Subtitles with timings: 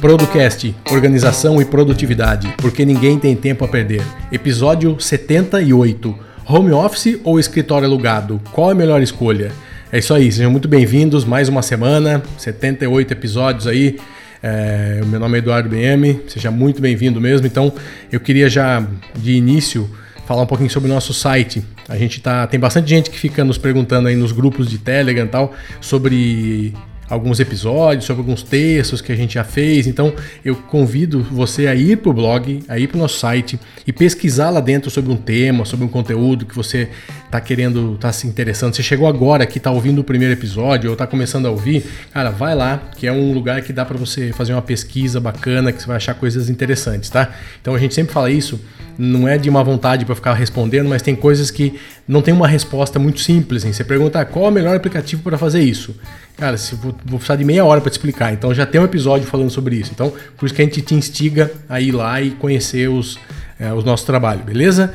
[0.00, 4.02] Producast, Organização e Produtividade, porque ninguém tem tempo a perder.
[4.32, 6.18] Episódio 78.
[6.46, 8.40] Home office ou escritório alugado?
[8.50, 9.52] Qual é a melhor escolha?
[9.92, 11.24] É isso aí, sejam muito bem-vindos.
[11.24, 13.98] Mais uma semana, 78 episódios aí.
[14.42, 17.46] É, meu nome é Eduardo BM, seja muito bem-vindo mesmo.
[17.46, 17.72] Então,
[18.10, 19.88] eu queria já de início
[20.26, 21.62] falar um pouquinho sobre o nosso site.
[21.88, 25.24] A gente tá tem bastante gente que fica nos perguntando aí nos grupos de Telegram
[25.24, 26.72] e tal sobre
[27.08, 29.88] alguns episódios, sobre alguns textos que a gente já fez.
[29.88, 30.14] Então
[30.44, 33.92] eu convido você a ir para o blog, a ir para o nosso site e
[33.92, 36.88] pesquisar lá dentro sobre um tema, sobre um conteúdo que você
[37.30, 38.74] está querendo, está se interessando.
[38.74, 42.30] Você chegou agora aqui, está ouvindo o primeiro episódio ou está começando a ouvir, cara,
[42.30, 45.80] vai lá, que é um lugar que dá para você fazer uma pesquisa bacana, que
[45.80, 47.32] você vai achar coisas interessantes, tá?
[47.60, 48.60] Então a gente sempre fala isso
[48.98, 52.46] não é de uma vontade para ficar respondendo, mas tem coisas que não tem uma
[52.46, 53.62] resposta muito simples.
[53.62, 53.72] Assim.
[53.72, 55.96] Você pergunta ah, qual é o melhor aplicativo para fazer isso.
[56.36, 58.30] Cara, se vou, vou precisar de meia hora para te explicar.
[58.30, 59.90] Então já tem um episódio falando sobre isso.
[59.94, 63.18] Então, por isso que a gente te instiga a ir lá e conhecer os,
[63.58, 64.92] é, os nossos trabalhos, beleza?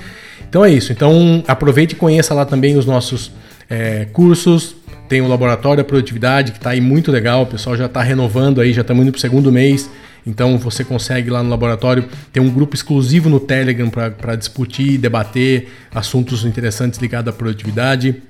[0.49, 0.91] Então é isso.
[0.91, 3.31] Então aproveite e conheça lá também os nossos
[3.69, 4.75] é, cursos.
[5.07, 7.43] Tem o Laboratório da Produtividade, que está aí muito legal.
[7.43, 9.89] O pessoal já está renovando aí, já estamos indo para o segundo mês.
[10.25, 14.97] Então você consegue lá no laboratório ter um grupo exclusivo no Telegram para discutir e
[14.97, 18.23] debater assuntos interessantes ligados à produtividade.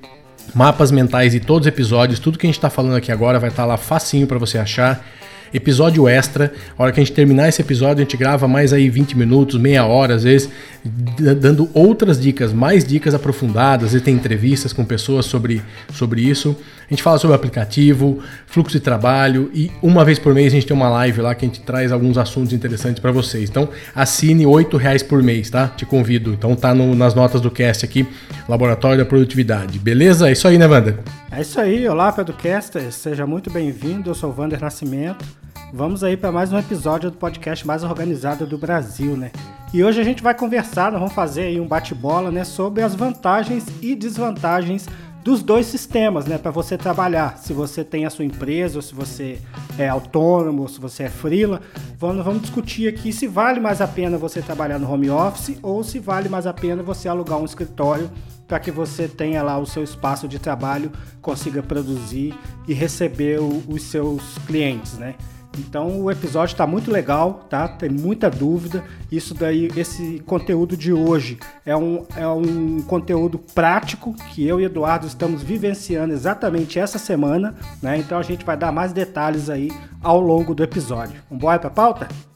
[0.53, 3.49] Mapas mentais de todos os episódios, tudo que a gente está falando aqui agora vai
[3.49, 5.05] estar tá lá facinho para você achar
[5.53, 6.51] episódio extra.
[6.77, 9.59] A hora que a gente terminar esse episódio, a gente grava mais aí 20 minutos,
[9.59, 10.49] meia hora, às vezes,
[11.39, 13.93] dando outras dicas, mais dicas aprofundadas.
[13.93, 15.61] E tem entrevistas com pessoas sobre,
[15.93, 16.55] sobre isso.
[16.89, 20.67] A gente fala sobre aplicativo, fluxo de trabalho e uma vez por mês a gente
[20.67, 23.49] tem uma live lá que a gente traz alguns assuntos interessantes para vocês.
[23.49, 25.67] Então assine R$ reais por mês, tá?
[25.67, 26.33] Te convido.
[26.33, 28.05] Então tá no, nas notas do cast aqui,
[28.47, 29.79] Laboratório da Produtividade.
[29.79, 30.29] Beleza?
[30.29, 30.95] É isso aí, né, Wander?
[31.35, 31.85] É isso aí.
[31.85, 32.89] Olá, Pedrocaster.
[32.93, 34.09] Seja muito bem-vindo.
[34.09, 35.25] Eu sou o Wander Nascimento.
[35.73, 39.33] Vamos aí para mais um episódio do podcast mais organizado do Brasil, né?
[39.73, 42.95] E hoje a gente vai conversar, nós vamos fazer aí um bate-bola, né, sobre as
[42.95, 44.87] vantagens e desvantagens
[45.25, 47.37] dos dois sistemas, né, para você trabalhar.
[47.37, 49.41] Se você tem a sua empresa, ou se você
[49.77, 51.59] é autônomo, ou se você é freela,
[51.99, 55.83] vamos, vamos discutir aqui se vale mais a pena você trabalhar no home office ou
[55.83, 58.09] se vale mais a pena você alugar um escritório
[58.47, 60.91] para que você tenha lá o seu espaço de trabalho,
[61.21, 65.15] consiga produzir e receber o, os seus clientes, né?
[65.59, 67.67] Então o episódio está muito legal, tá?
[67.67, 68.83] Tem muita dúvida.
[69.11, 74.65] Isso daí, esse conteúdo de hoje é um, é um conteúdo prático que eu e
[74.65, 77.97] Eduardo estamos vivenciando exatamente essa semana, né?
[77.97, 81.21] Então a gente vai dar mais detalhes aí ao longo do episódio.
[81.29, 82.34] Vamos para a pauta?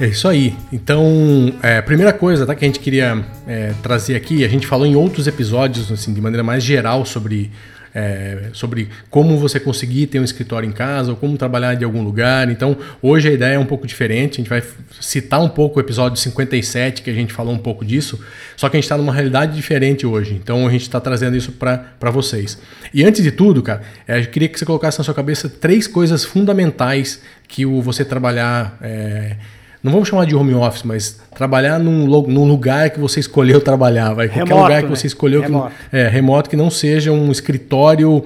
[0.00, 0.56] É isso aí.
[0.72, 4.86] Então, é, primeira coisa tá, que a gente queria é, trazer aqui, a gente falou
[4.86, 7.50] em outros episódios, assim, de maneira mais geral sobre
[7.94, 12.02] é, sobre como você conseguir ter um escritório em casa ou como trabalhar de algum
[12.02, 12.48] lugar.
[12.50, 14.34] Então, hoje a ideia é um pouco diferente.
[14.34, 14.62] A gente vai
[15.00, 18.18] citar um pouco o episódio 57, que a gente falou um pouco disso,
[18.56, 20.34] só que a gente está numa realidade diferente hoje.
[20.34, 22.58] Então, a gente está trazendo isso para vocês.
[22.94, 25.86] E antes de tudo, cara, é, eu queria que você colocasse na sua cabeça três
[25.86, 28.78] coisas fundamentais que o você trabalhar.
[28.80, 29.36] É,
[29.82, 34.14] não vamos chamar de home office, mas trabalhar num, num lugar que você escolheu trabalhar,
[34.14, 34.96] vai, qualquer lugar que né?
[34.96, 35.72] você escolheu remoto.
[35.90, 38.24] Que, é, remoto que não seja um escritório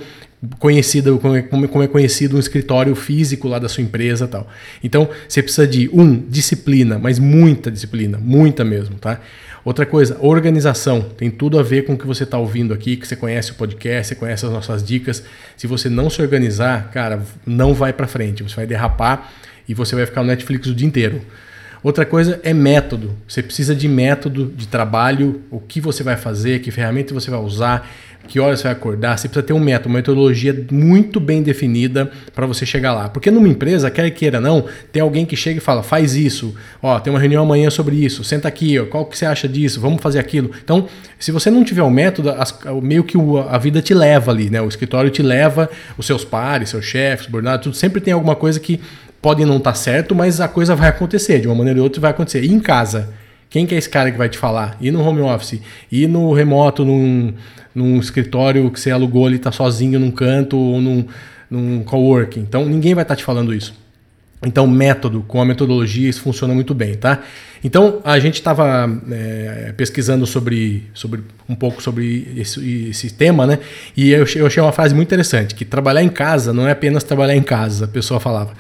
[0.59, 4.47] conhecido como é conhecido um escritório físico lá da sua empresa tal.
[4.85, 9.21] Então você precisa de um disciplina, mas muita disciplina, muita mesmo, tá?
[9.65, 13.09] Outra coisa, organização tem tudo a ver com o que você está ouvindo aqui, que
[13.09, 15.25] você conhece o podcast, você conhece as nossas dicas.
[15.57, 19.33] Se você não se organizar, cara, não vai para frente, você vai derrapar
[19.69, 21.21] e você vai ficar no Netflix o dia inteiro.
[21.87, 23.13] Outra coisa é método.
[23.29, 27.39] Você precisa de método de trabalho, o que você vai fazer, que ferramenta você vai
[27.39, 27.89] usar,
[28.27, 29.17] que horas você vai acordar.
[29.17, 33.09] Você precisa ter um método, uma metodologia muito bem definida para você chegar lá.
[33.09, 36.99] Porque numa empresa, quer queira não, tem alguém que chega e fala, faz isso, ó,
[36.99, 40.03] tem uma reunião amanhã sobre isso, senta aqui, ó, qual que você acha disso, vamos
[40.03, 40.51] fazer aquilo.
[40.65, 40.89] Então,
[41.21, 44.33] se você não tiver o um método, as, meio que o, a vida te leva
[44.33, 44.61] ali, né?
[44.61, 48.59] O escritório te leva, os seus pares, seus chefes, subordinados, tudo, sempre tem alguma coisa
[48.59, 48.81] que
[49.27, 52.01] pode não estar tá certo, mas a coisa vai acontecer, de uma maneira ou outra
[52.01, 52.45] vai acontecer.
[52.45, 53.13] E em casa,
[53.51, 54.77] quem que é esse cara que vai te falar?
[54.81, 55.61] E no home office?
[55.91, 57.35] E no remoto, num,
[57.75, 61.07] num escritório que você alugou ali, está sozinho num canto ou num,
[61.51, 62.39] num coworking.
[62.39, 63.75] Então ninguém vai estar tá te falando isso.
[64.45, 67.23] Então, método, com a metodologia, isso funciona muito bem, tá?
[67.65, 73.59] Então, a gente estava é, pesquisando sobre, sobre um pouco sobre esse, esse tema, né?
[73.97, 77.03] E eu, eu achei uma frase muito interessante, que trabalhar em casa não é apenas
[77.03, 78.53] trabalhar em casa, a pessoa falava.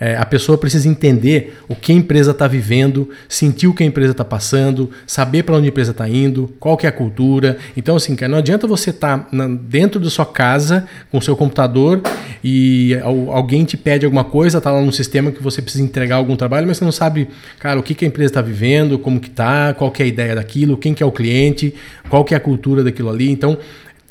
[0.00, 3.86] É, a pessoa precisa entender o que a empresa está vivendo, sentir o que a
[3.86, 7.56] empresa está passando, saber para onde a empresa está indo, qual que é a cultura.
[7.76, 11.36] Então, assim, cara, não adianta você estar tá dentro da sua casa com o seu
[11.36, 12.00] computador
[12.42, 16.36] e alguém te pede alguma coisa, tá lá no sistema que você precisa entregar algum
[16.36, 17.28] trabalho, mas você não sabe,
[17.58, 20.08] cara, o que, que a empresa está vivendo, como que tá, qual que é a
[20.08, 21.74] ideia daquilo, quem que é o cliente,
[22.08, 23.30] qual que é a cultura daquilo ali.
[23.30, 23.56] Então,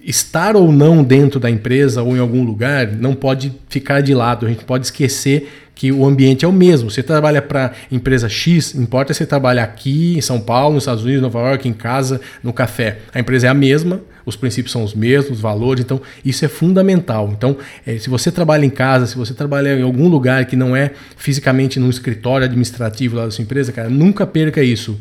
[0.04, 4.46] estar ou não dentro da empresa ou em algum lugar não pode ficar de lado.
[4.46, 6.92] A gente pode esquecer que o ambiente é o mesmo.
[6.92, 11.22] Você trabalha para empresa X, importa se trabalha aqui em São Paulo, nos Estados Unidos,
[11.22, 13.00] Nova York, em casa, no café.
[13.14, 16.48] A empresa é a mesma, os princípios são os mesmos, os valores, então isso é
[16.48, 17.34] fundamental.
[17.36, 20.76] Então, é, se você trabalha em casa, se você trabalha em algum lugar que não
[20.76, 25.00] é fisicamente num escritório administrativo lá da sua empresa, cara, nunca perca isso.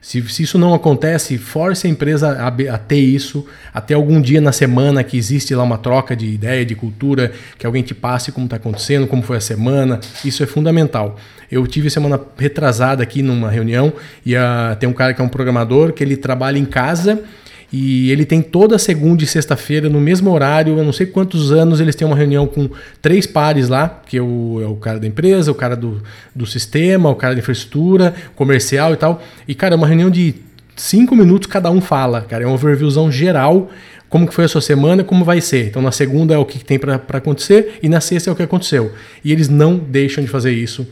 [0.00, 4.40] Se, se, isso não acontece, force a empresa a, a, ter isso, até algum dia
[4.40, 8.30] na semana que existe lá uma troca de ideia, de cultura, que alguém te passe
[8.30, 10.00] como está acontecendo, como foi a semana.
[10.24, 11.16] Isso é fundamental.
[11.50, 13.92] Eu tive semana retrasada aqui numa reunião
[14.24, 17.24] e a, tem um cara que é um programador que ele trabalha em casa
[17.70, 21.80] e ele tem toda segunda e sexta-feira, no mesmo horário, eu não sei quantos anos,
[21.80, 22.70] eles têm uma reunião com
[23.02, 26.02] três pares lá, que é o, é o cara da empresa, o cara do,
[26.34, 29.22] do sistema, o cara da infraestrutura, comercial e tal.
[29.46, 30.36] E, cara, é uma reunião de
[30.74, 32.44] cinco minutos cada um fala, cara.
[32.44, 33.70] É uma overviewzão geral,
[34.08, 35.66] como que foi a sua semana, como vai ser.
[35.66, 38.42] Então, na segunda é o que tem para acontecer e na sexta é o que
[38.42, 38.92] aconteceu.
[39.22, 40.88] E eles não deixam de fazer isso.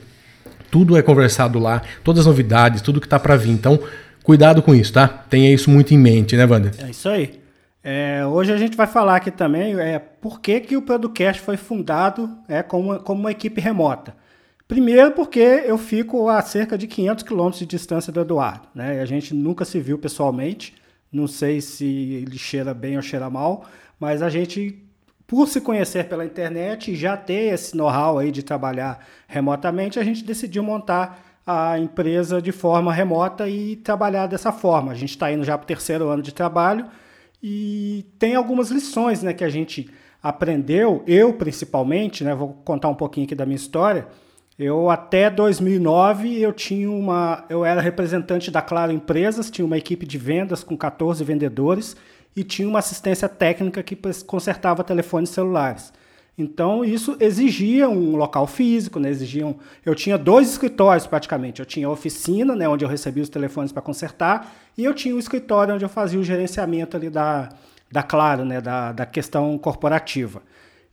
[0.70, 3.50] Tudo é conversado lá, todas as novidades, tudo que está para vir.
[3.50, 3.80] Então,
[4.26, 5.06] Cuidado com isso, tá?
[5.06, 6.72] Tenha isso muito em mente, né, Wander?
[6.84, 7.38] É isso aí.
[7.80, 11.56] É, hoje a gente vai falar aqui também é, por que, que o Producast foi
[11.56, 14.16] fundado é, como, como uma equipe remota.
[14.66, 18.66] Primeiro porque eu fico a cerca de 500 quilômetros de distância do Eduardo.
[18.74, 19.00] Né?
[19.00, 20.74] A gente nunca se viu pessoalmente.
[21.12, 23.64] Não sei se ele cheira bem ou cheira mal,
[24.00, 24.82] mas a gente,
[25.24, 30.04] por se conhecer pela internet e já ter esse know-how aí de trabalhar remotamente, a
[30.04, 34.90] gente decidiu montar a empresa de forma remota e trabalhar dessa forma.
[34.90, 36.86] A gente está indo já para o terceiro ano de trabalho
[37.40, 39.88] e tem algumas lições né, que a gente
[40.20, 44.08] aprendeu, eu principalmente, né, vou contar um pouquinho aqui da minha história.
[44.58, 50.04] Eu até 2009 eu tinha uma, eu era representante da Claro Empresas, tinha uma equipe
[50.04, 51.94] de vendas com 14 vendedores
[52.34, 55.92] e tinha uma assistência técnica que consertava telefones celulares.
[56.38, 59.08] Então isso exigia um local físico, né?
[59.08, 59.56] Exigiam.
[59.84, 61.60] Eu tinha dois escritórios praticamente.
[61.60, 65.14] Eu tinha a oficina, né, onde eu recebia os telefones para consertar, e eu tinha
[65.14, 67.48] o escritório onde eu fazia o gerenciamento ali da,
[67.90, 70.42] da Claro, né, da, da questão corporativa.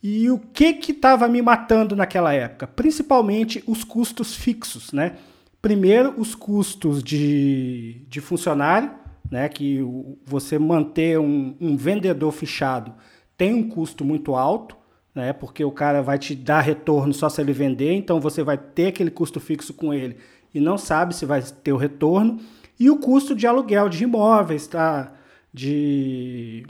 [0.01, 2.67] E o que que estava me matando naquela época?
[2.67, 5.15] Principalmente os custos fixos, né?
[5.61, 8.91] Primeiro, os custos de, de funcionário,
[9.29, 9.47] né?
[9.47, 9.79] Que
[10.25, 12.93] você manter um, um vendedor fechado
[13.37, 14.82] tem um custo muito alto
[15.13, 15.33] né?
[15.33, 18.87] Porque o cara vai te dar retorno só se ele vender, então você vai ter
[18.87, 20.17] aquele custo fixo com ele
[20.53, 22.39] e não sabe se vai ter o retorno.
[22.79, 25.11] E o custo de aluguel de imóveis, tá?
[25.53, 26.65] De,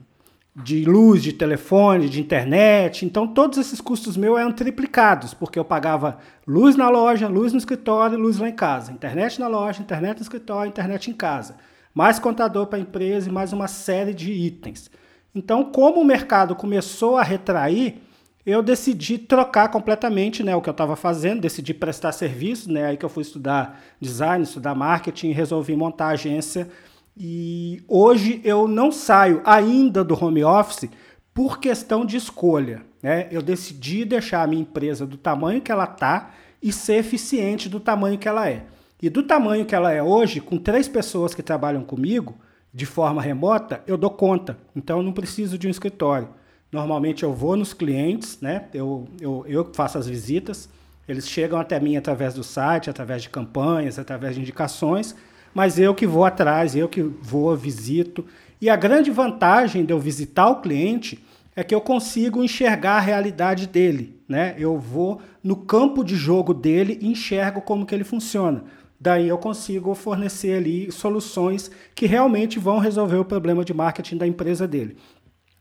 [0.56, 3.06] de luz, de telefone, de internet.
[3.06, 7.57] Então, todos esses custos meus eram triplicados, porque eu pagava luz na loja, luz no
[7.57, 8.92] escritório, luz lá em casa.
[8.92, 11.56] Internet na loja, internet no escritório, internet em casa.
[11.94, 14.92] Mais contador para a empresa e mais uma série de itens.
[15.34, 18.02] Então, como o mercado começou a retrair,
[18.45, 22.98] eu decidi trocar completamente né, o que eu estava fazendo, decidi prestar serviço, né, aí
[22.98, 26.69] que eu fui estudar design, estudar marketing, resolvi montar a agência.
[27.16, 30.90] E hoje eu não saio ainda do home office
[31.33, 32.81] por questão de escolha.
[33.02, 33.28] Né?
[33.31, 36.31] Eu decidi deixar a minha empresa do tamanho que ela está
[36.62, 38.66] e ser eficiente do tamanho que ela é.
[39.02, 42.35] E do tamanho que ela é hoje, com três pessoas que trabalham comigo,
[42.73, 44.57] de forma remota, eu dou conta.
[44.76, 46.30] Então eu não preciso de um escritório.
[46.73, 48.65] Normalmente eu vou nos clientes, né?
[48.73, 50.68] Eu, eu, eu faço as visitas,
[51.07, 55.15] eles chegam até mim através do site, através de campanhas, através de indicações,
[55.53, 58.25] mas eu que vou atrás, eu que vou, visito.
[58.59, 61.23] E a grande vantagem de eu visitar o cliente
[61.56, 64.56] é que eu consigo enxergar a realidade dele, né?
[64.57, 68.63] Eu vou no campo de jogo dele e enxergo como que ele funciona.
[68.99, 74.25] Daí eu consigo fornecer ali soluções que realmente vão resolver o problema de marketing da
[74.25, 74.95] empresa dele.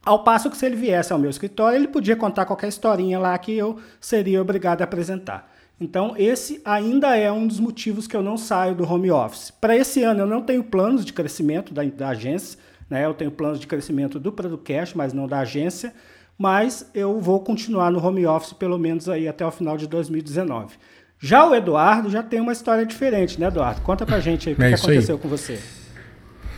[0.05, 3.39] Ao passo que se ele viesse ao meu escritório, ele podia contar qualquer historinha lá
[3.39, 5.51] que eu seria obrigado a apresentar.
[5.81, 9.51] Então, esse ainda é um dos motivos que eu não saio do home office.
[9.51, 13.05] Para esse ano, eu não tenho planos de crescimento da, da agência, né?
[13.05, 15.93] eu tenho planos de crescimento do Producast, mas não da agência,
[16.39, 20.77] mas eu vou continuar no home office pelo menos aí até o final de 2019.
[21.19, 23.81] Já o Eduardo já tem uma história diferente, né, Eduardo?
[23.83, 25.21] Conta pra gente aí o que, é que aconteceu aí.
[25.21, 25.61] com você.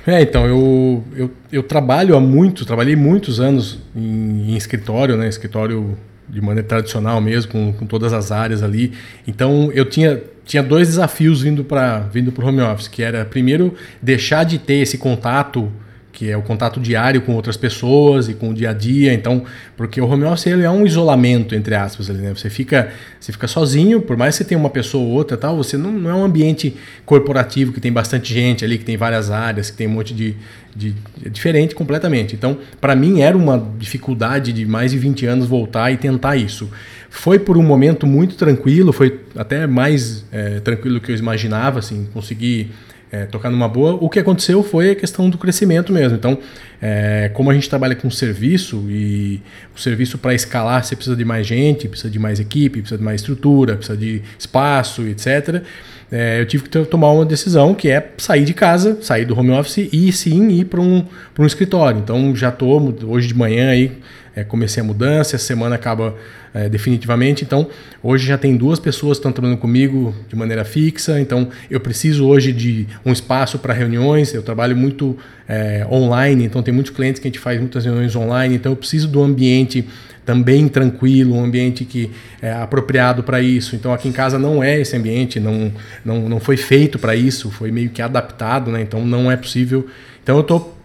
[0.07, 5.29] É, então, eu, eu, eu trabalho há muito, trabalhei muitos anos em, em escritório, né?
[5.29, 5.97] Escritório
[6.29, 8.93] de maneira tradicional mesmo, com, com todas as áreas ali.
[9.27, 13.75] Então eu tinha, tinha dois desafios vindo para vindo o home office, que era primeiro
[14.01, 15.71] deixar de ter esse contato
[16.15, 19.13] que é o contato diário com outras pessoas e com o dia a dia.
[19.13, 19.45] Então,
[19.77, 22.33] porque o home office ele é um isolamento entre aspas, ali, né?
[22.35, 25.57] Você fica, você fica sozinho, por mais que você tenha uma pessoa ou outra, tal,
[25.57, 29.31] você não, não é um ambiente corporativo que tem bastante gente ali, que tem várias
[29.31, 30.37] áreas, que tem um monte de,
[30.75, 30.95] de
[31.27, 32.37] é diferente completamente.
[32.37, 36.71] Então, para mim era uma dificuldade de mais de 20 anos voltar e tentar isso.
[37.11, 41.81] Foi por um momento muito tranquilo, foi até mais é, tranquilo do que eu imaginava,
[41.81, 42.71] assim, conseguir
[43.15, 43.97] é, tocar numa boa.
[44.01, 46.17] O que aconteceu foi a questão do crescimento mesmo.
[46.17, 46.37] Então,
[46.83, 49.41] é, como a gente trabalha com serviço e
[49.75, 53.05] o serviço para escalar você precisa de mais gente, precisa de mais equipe, precisa de
[53.05, 55.63] mais estrutura, precisa de espaço, etc.
[56.11, 59.53] É, eu tive que tomar uma decisão que é sair de casa, sair do home
[59.53, 61.05] office e sim ir para um,
[61.39, 62.01] um escritório.
[62.01, 63.93] Então já estou hoje de manhã aí
[64.35, 66.15] é, comecei a mudança, essa semana acaba
[66.53, 67.45] é, definitivamente.
[67.45, 67.69] Então,
[68.03, 71.21] hoje já tem duas pessoas que estão trabalhando comigo de maneira fixa.
[71.21, 74.35] Então, eu preciso hoje de um espaço para reuniões.
[74.35, 75.17] Eu trabalho muito
[75.49, 78.57] é, online, então tem muitos clientes que a gente faz muitas reuniões online.
[78.57, 79.87] Então, eu preciso do ambiente
[80.25, 82.11] também tranquilo, um ambiente que
[82.41, 83.77] é apropriado para isso.
[83.77, 85.71] Então aqui em casa não é esse ambiente, não,
[86.05, 88.81] não, não foi feito para isso, foi meio que adaptado, né?
[88.81, 89.87] Então não é possível.
[90.23, 90.77] Então eu estou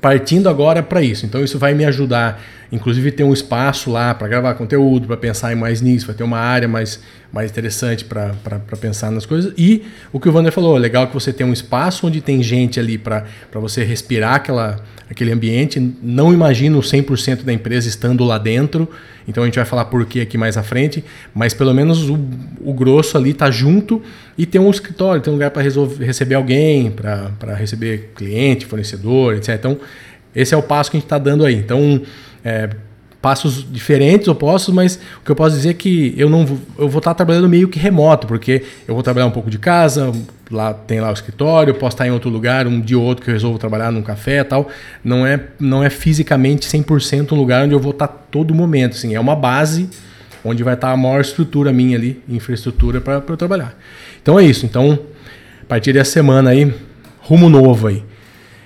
[0.00, 1.26] partindo agora para isso.
[1.26, 5.52] Então isso vai me ajudar Inclusive tem um espaço lá para gravar conteúdo, para pensar
[5.52, 7.00] em mais nisso, vai ter uma área mais,
[7.32, 8.34] mais interessante para
[8.78, 9.54] pensar nas coisas.
[9.56, 12.78] E o que o Wander falou, legal que você tem um espaço onde tem gente
[12.78, 14.76] ali para você respirar aquela,
[15.10, 15.80] aquele ambiente.
[16.02, 18.86] Não imagino 100% da empresa estando lá dentro,
[19.26, 21.02] então a gente vai falar por que aqui mais à frente,
[21.34, 22.18] mas pelo menos o,
[22.60, 24.02] o grosso ali está junto
[24.36, 29.54] e tem um escritório, tem um lugar para receber alguém, para receber cliente, fornecedor, etc.
[29.54, 29.78] Então,
[30.34, 31.54] esse é o passo que a gente está dando aí.
[31.54, 32.02] Então,
[32.48, 32.70] é,
[33.20, 36.88] passos diferentes, opostos, mas o que eu posso dizer é que eu não vou, eu
[36.88, 40.12] vou estar trabalhando meio que remoto, porque eu vou trabalhar um pouco de casa,
[40.50, 43.24] lá tem lá o escritório, eu posso estar em outro lugar, um dia ou outro
[43.24, 44.68] que eu resolvo trabalhar num café tal.
[45.04, 49.14] Não é, não é fisicamente 100% um lugar onde eu vou estar todo momento, assim,
[49.14, 49.90] é uma base
[50.44, 53.76] onde vai estar a maior estrutura minha ali, infraestrutura para eu trabalhar.
[54.22, 54.64] Então é isso.
[54.64, 54.98] Então,
[55.62, 56.72] a partir dessa semana aí,
[57.20, 58.04] rumo novo aí.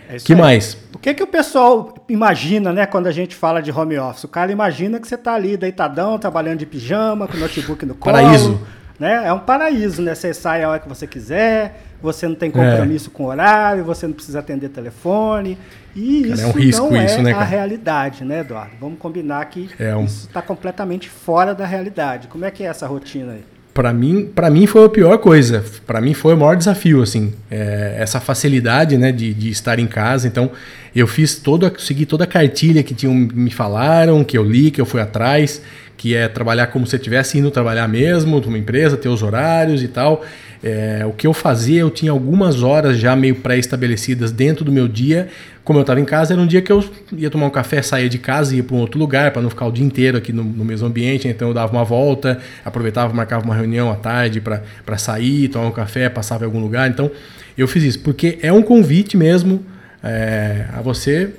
[0.09, 0.39] É que aí.
[0.39, 0.82] mais?
[1.03, 4.23] O que, que o pessoal imagina, né, quando a gente fala de home office?
[4.23, 7.97] O cara imagina que você está ali deitadão, trabalhando de pijama, com o notebook no
[7.97, 8.15] colo.
[8.15, 8.61] Paraíso.
[9.01, 9.27] Né?
[9.27, 10.15] É um paraíso, né?
[10.15, 13.17] Você sai a hora que você quiser, você não tem compromisso é.
[13.17, 15.59] com horário, você não precisa atender telefone.
[15.97, 18.77] E cara, isso é um risco não isso, é né, a realidade, né, Eduardo?
[18.81, 20.05] Vamos combinar que é um...
[20.05, 22.29] isso está completamente fora da realidade.
[22.29, 23.45] Como é que é essa rotina aí?
[23.75, 25.65] Para mim, para mim foi a pior coisa.
[25.87, 29.87] Para mim foi o maior desafio, assim, é, essa facilidade, né, de, de, estar em
[29.87, 30.29] casa.
[30.29, 30.51] Então,
[30.95, 34.81] eu fiz toda, segui toda a cartilha que tinham me falaram, que eu li, que
[34.81, 35.63] eu fui atrás,
[35.97, 39.89] que é trabalhar como se estivesse indo trabalhar mesmo, numa empresa, ter os horários e
[39.89, 40.23] tal.
[40.63, 44.87] É, o que eu fazia, eu tinha algumas horas já meio pré-estabelecidas dentro do meu
[44.87, 45.29] dia.
[45.65, 46.85] Como eu estava em casa, era um dia que eu
[47.17, 49.51] ia tomar um café, saía de casa e ia para um outro lugar, para não
[49.51, 51.27] ficar o dia inteiro aqui no, no, mesmo ambiente.
[51.27, 55.73] Então eu dava uma volta, aproveitava, marcava uma reunião à tarde para sair, tomar um
[55.73, 56.89] café, passava em algum lugar.
[56.89, 57.11] Então
[57.59, 59.65] eu fiz isso, porque é um convite mesmo
[60.03, 61.31] é, a você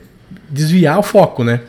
[0.50, 1.62] desviar o foco, né?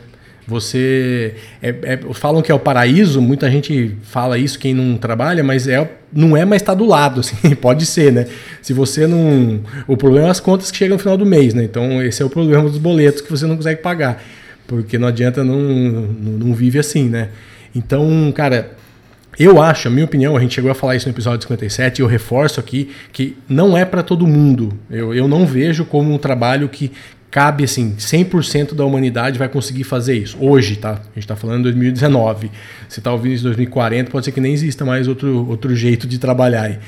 [0.47, 1.35] Você.
[1.61, 5.67] É, é, falam que é o paraíso, muita gente fala isso, quem não trabalha, mas
[5.67, 8.27] é, não é mais estar tá do lado, assim, pode ser, né?
[8.61, 9.61] Se você não.
[9.87, 11.63] O problema é as contas que chegam no final do mês, né?
[11.63, 14.23] Então, esse é o problema dos boletos que você não consegue pagar.
[14.67, 17.29] Porque não adianta, não, não, não vive assim, né?
[17.75, 18.71] Então, cara,
[19.37, 22.01] eu acho, a minha opinião, a gente chegou a falar isso no episódio 57 e
[22.01, 24.73] eu reforço aqui que não é para todo mundo.
[24.89, 26.91] Eu, eu não vejo como um trabalho que,
[27.35, 30.37] cabe assim, 100% da humanidade vai conseguir fazer isso.
[30.39, 30.91] Hoje, tá?
[30.91, 32.49] A gente está falando em 2019.
[32.87, 36.07] Se está ouvindo isso em 2040, pode ser que nem exista mais outro, outro jeito
[36.07, 36.79] de trabalhar aí.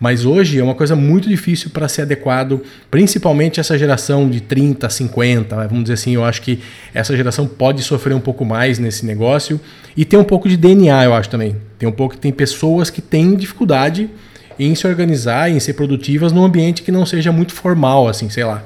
[0.00, 4.90] Mas hoje é uma coisa muito difícil para ser adequado, principalmente essa geração de 30,
[4.90, 6.58] 50, vamos dizer assim, eu acho que
[6.92, 9.60] essa geração pode sofrer um pouco mais nesse negócio
[9.96, 11.54] e tem um pouco de DNA, eu acho também.
[11.78, 14.10] Tem um pouco tem pessoas que têm dificuldade
[14.58, 18.42] em se organizar, em ser produtivas num ambiente que não seja muito formal, assim, sei
[18.42, 18.64] lá.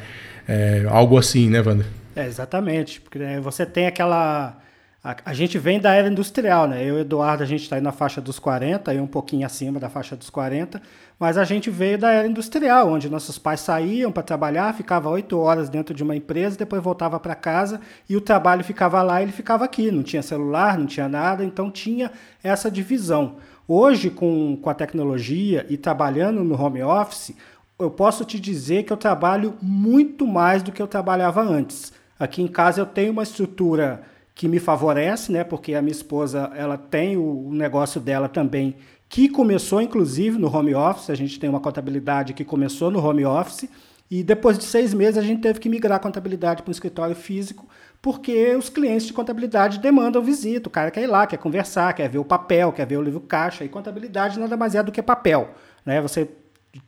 [0.48, 1.86] É, algo assim, né, Wander?
[2.14, 3.00] É, exatamente.
[3.00, 4.58] Porque né, você tem aquela.
[5.04, 6.82] A, a, gente vem da era industrial, né?
[6.82, 9.78] Eu e Eduardo, a gente está aí na faixa dos 40, aí um pouquinho acima
[9.78, 10.82] da faixa dos 40,
[11.18, 15.38] mas a gente veio da era industrial, onde nossos pais saíam para trabalhar, ficava oito
[15.38, 19.26] horas dentro de uma empresa, depois voltava para casa e o trabalho ficava lá e
[19.26, 19.92] ele ficava aqui.
[19.92, 22.10] Não tinha celular, não tinha nada, então tinha
[22.42, 23.36] essa divisão.
[23.68, 27.34] Hoje, com, com a tecnologia e trabalhando no home office,
[27.78, 31.92] eu posso te dizer que eu trabalho muito mais do que eu trabalhava antes.
[32.18, 34.02] Aqui em casa eu tenho uma estrutura
[34.34, 35.44] que me favorece, né?
[35.44, 38.76] Porque a minha esposa ela tem o negócio dela também,
[39.08, 41.10] que começou inclusive no home office.
[41.10, 43.68] A gente tem uma contabilidade que começou no home office
[44.10, 47.14] e depois de seis meses a gente teve que migrar a contabilidade para um escritório
[47.14, 47.68] físico,
[48.00, 50.68] porque os clientes de contabilidade demandam visita.
[50.68, 53.20] O cara quer ir lá, quer conversar, quer ver o papel, quer ver o livro
[53.20, 53.64] caixa.
[53.64, 55.50] E contabilidade nada mais é do que papel,
[55.84, 56.00] né?
[56.00, 56.28] Você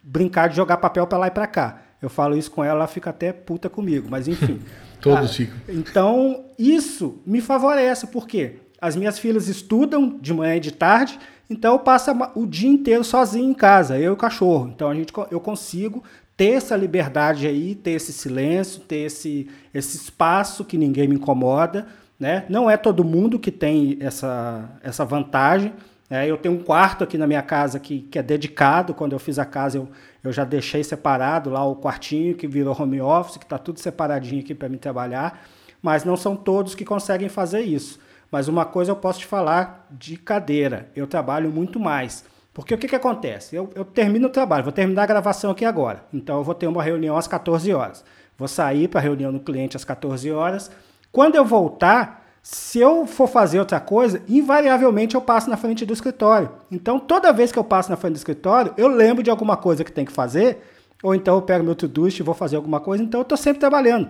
[0.02, 1.82] brincar de jogar papel para lá e para cá.
[2.00, 4.60] Eu falo isso com ela, ela fica até puta comigo, mas enfim.
[5.00, 5.56] Todos ah, ficam.
[5.68, 11.18] Então, isso me favorece, porque as minhas filhas estudam de manhã e de tarde,
[11.50, 14.70] então eu passo o dia inteiro sozinho em casa, eu e o cachorro.
[14.74, 16.02] Então a gente, eu consigo
[16.36, 21.86] ter essa liberdade aí, ter esse silêncio, ter esse, esse espaço que ninguém me incomoda.
[22.18, 22.44] Né?
[22.48, 25.72] Não é todo mundo que tem essa, essa vantagem.
[26.10, 28.94] É, eu tenho um quarto aqui na minha casa que, que é dedicado.
[28.94, 29.88] Quando eu fiz a casa, eu,
[30.24, 34.40] eu já deixei separado lá o quartinho que virou home office, que está tudo separadinho
[34.40, 35.42] aqui para mim trabalhar.
[35.82, 38.00] Mas não são todos que conseguem fazer isso.
[38.30, 42.24] Mas uma coisa eu posso te falar de cadeira: eu trabalho muito mais.
[42.52, 43.54] Porque o que, que acontece?
[43.54, 46.04] Eu, eu termino o trabalho, vou terminar a gravação aqui agora.
[46.12, 48.04] Então eu vou ter uma reunião às 14 horas.
[48.36, 50.70] Vou sair para a reunião do cliente às 14 horas.
[51.12, 55.92] Quando eu voltar, se eu for fazer outra coisa, invariavelmente eu passo na frente do
[55.92, 56.50] escritório.
[56.70, 59.84] Então, toda vez que eu passo na frente do escritório, eu lembro de alguma coisa
[59.84, 60.62] que tem que fazer,
[61.02, 63.60] ou então eu pego meu to-do e vou fazer alguma coisa, então eu estou sempre
[63.60, 64.08] trabalhando.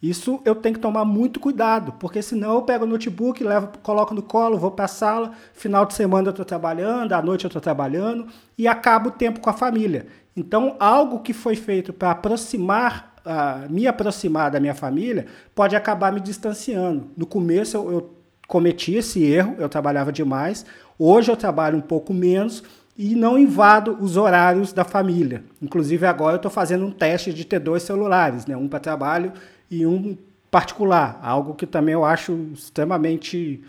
[0.00, 4.14] Isso eu tenho que tomar muito cuidado, porque senão eu pego o notebook, levo, coloco
[4.14, 7.48] no colo, vou para a sala, final de semana eu estou trabalhando, à noite eu
[7.48, 10.06] estou trabalhando e acabo o tempo com a família.
[10.36, 16.10] Então, algo que foi feito para aproximar uh, me aproximar da minha família, pode acabar
[16.10, 17.08] me distanciando.
[17.16, 18.14] No começo eu, eu
[18.46, 20.64] cometi esse erro, eu trabalhava demais.
[20.98, 22.64] Hoje eu trabalho um pouco menos
[22.96, 25.44] e não invado os horários da família.
[25.60, 28.56] Inclusive agora eu estou fazendo um teste de ter dois celulares, né?
[28.56, 29.32] um para trabalho
[29.70, 30.16] e um
[30.50, 33.62] particular, algo que também eu acho extremamente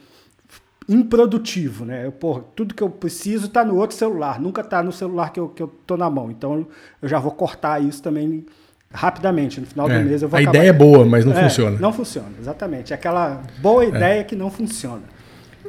[0.88, 2.08] improdutivo, né?
[2.08, 5.40] Eu, porra, tudo que eu preciso está no outro celular, nunca está no celular que
[5.40, 6.32] eu, que eu tô na mão.
[6.32, 6.66] Então
[7.00, 8.46] eu já vou cortar isso também
[8.94, 9.60] rapidamente.
[9.60, 10.58] No final é, do mês eu vou A acabar...
[10.58, 11.78] ideia é boa, mas não é, funciona.
[11.80, 12.92] Não funciona, exatamente.
[12.92, 13.88] É aquela boa é.
[13.88, 14.24] ideia é.
[14.24, 15.04] que não funciona.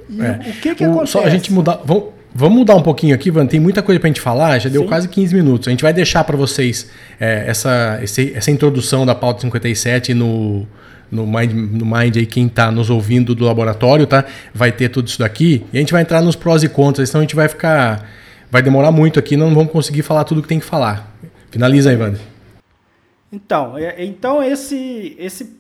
[0.09, 0.41] E é.
[0.47, 1.13] o que que o, acontece?
[1.13, 1.81] Só a gente mudar...
[1.85, 2.05] Vamos,
[2.35, 3.47] vamos mudar um pouquinho aqui, Van.
[3.47, 4.59] Tem muita coisa para a gente falar.
[4.59, 4.89] Já deu Sim.
[4.89, 5.69] quase 15 minutos.
[5.69, 10.67] A gente vai deixar para vocês essa, esse, essa introdução da pauta 57 no
[11.11, 14.25] no Mind, no Mind aí, quem está nos ouvindo do laboratório, tá?
[14.55, 15.67] Vai ter tudo isso daqui.
[15.73, 18.09] E a gente vai entrar nos prós e contras, então a gente vai ficar.
[18.49, 21.13] Vai demorar muito aqui, não vamos conseguir falar tudo que tem que falar.
[21.51, 22.30] Finaliza aí, Wander.
[23.33, 25.59] Então, é, então esse, esse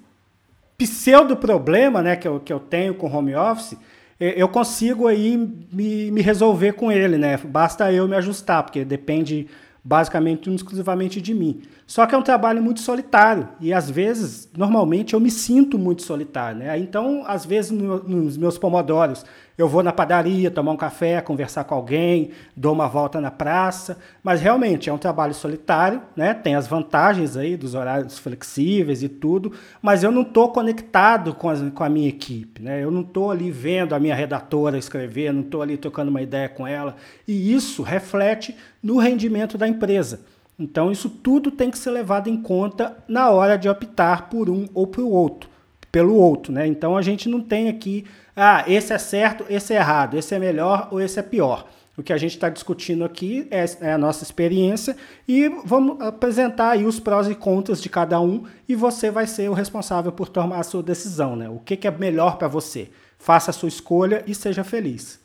[0.76, 3.76] pseudo problema né, que, eu, que eu tenho com home office,
[4.18, 5.34] eu consigo aí
[5.72, 7.38] me, me resolver com ele, né?
[7.38, 9.46] Basta eu me ajustar, porque depende
[9.82, 11.62] basicamente exclusivamente de mim.
[11.90, 16.02] Só que é um trabalho muito solitário e às vezes, normalmente, eu me sinto muito
[16.02, 16.60] solitário.
[16.60, 16.78] Né?
[16.78, 19.26] Então, às vezes, no, nos meus pomodoros,
[19.58, 23.98] eu vou na padaria tomar um café, conversar com alguém, dou uma volta na praça,
[24.22, 26.32] mas realmente é um trabalho solitário, né?
[26.32, 31.48] tem as vantagens aí dos horários flexíveis e tudo, mas eu não estou conectado com,
[31.48, 32.62] as, com a minha equipe.
[32.62, 32.84] Né?
[32.84, 36.48] Eu não estou ali vendo a minha redatora escrever, não estou ali trocando uma ideia
[36.48, 36.94] com ela,
[37.26, 40.20] e isso reflete no rendimento da empresa.
[40.60, 44.68] Então, isso tudo tem que ser levado em conta na hora de optar por um
[44.74, 45.48] ou por outro,
[45.90, 46.52] pelo outro.
[46.52, 46.66] Né?
[46.66, 48.04] Então, a gente não tem aqui,
[48.36, 51.66] ah, esse é certo, esse é errado, esse é melhor ou esse é pior.
[51.96, 54.96] O que a gente está discutindo aqui é, é, a nossa experiência
[55.26, 59.50] e vamos apresentar aí os prós e contras de cada um e você vai ser
[59.50, 61.36] o responsável por tomar a sua decisão.
[61.36, 61.48] Né?
[61.48, 62.90] O que, que é melhor para você?
[63.18, 65.20] Faça a sua escolha e seja feliz.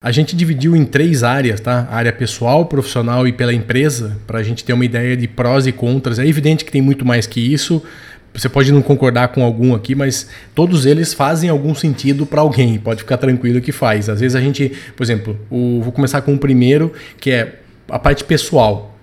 [0.00, 1.88] A gente dividiu em três áreas, tá?
[1.90, 5.72] Área pessoal, profissional e pela empresa, para a gente ter uma ideia de prós e
[5.72, 6.20] contras.
[6.20, 7.82] É evidente que tem muito mais que isso.
[8.32, 12.78] Você pode não concordar com algum aqui, mas todos eles fazem algum sentido para alguém.
[12.78, 14.08] Pode ficar tranquilo que faz.
[14.08, 17.58] Às vezes a gente, por exemplo, o, vou começar com o primeiro, que é
[17.88, 18.96] a parte pessoal.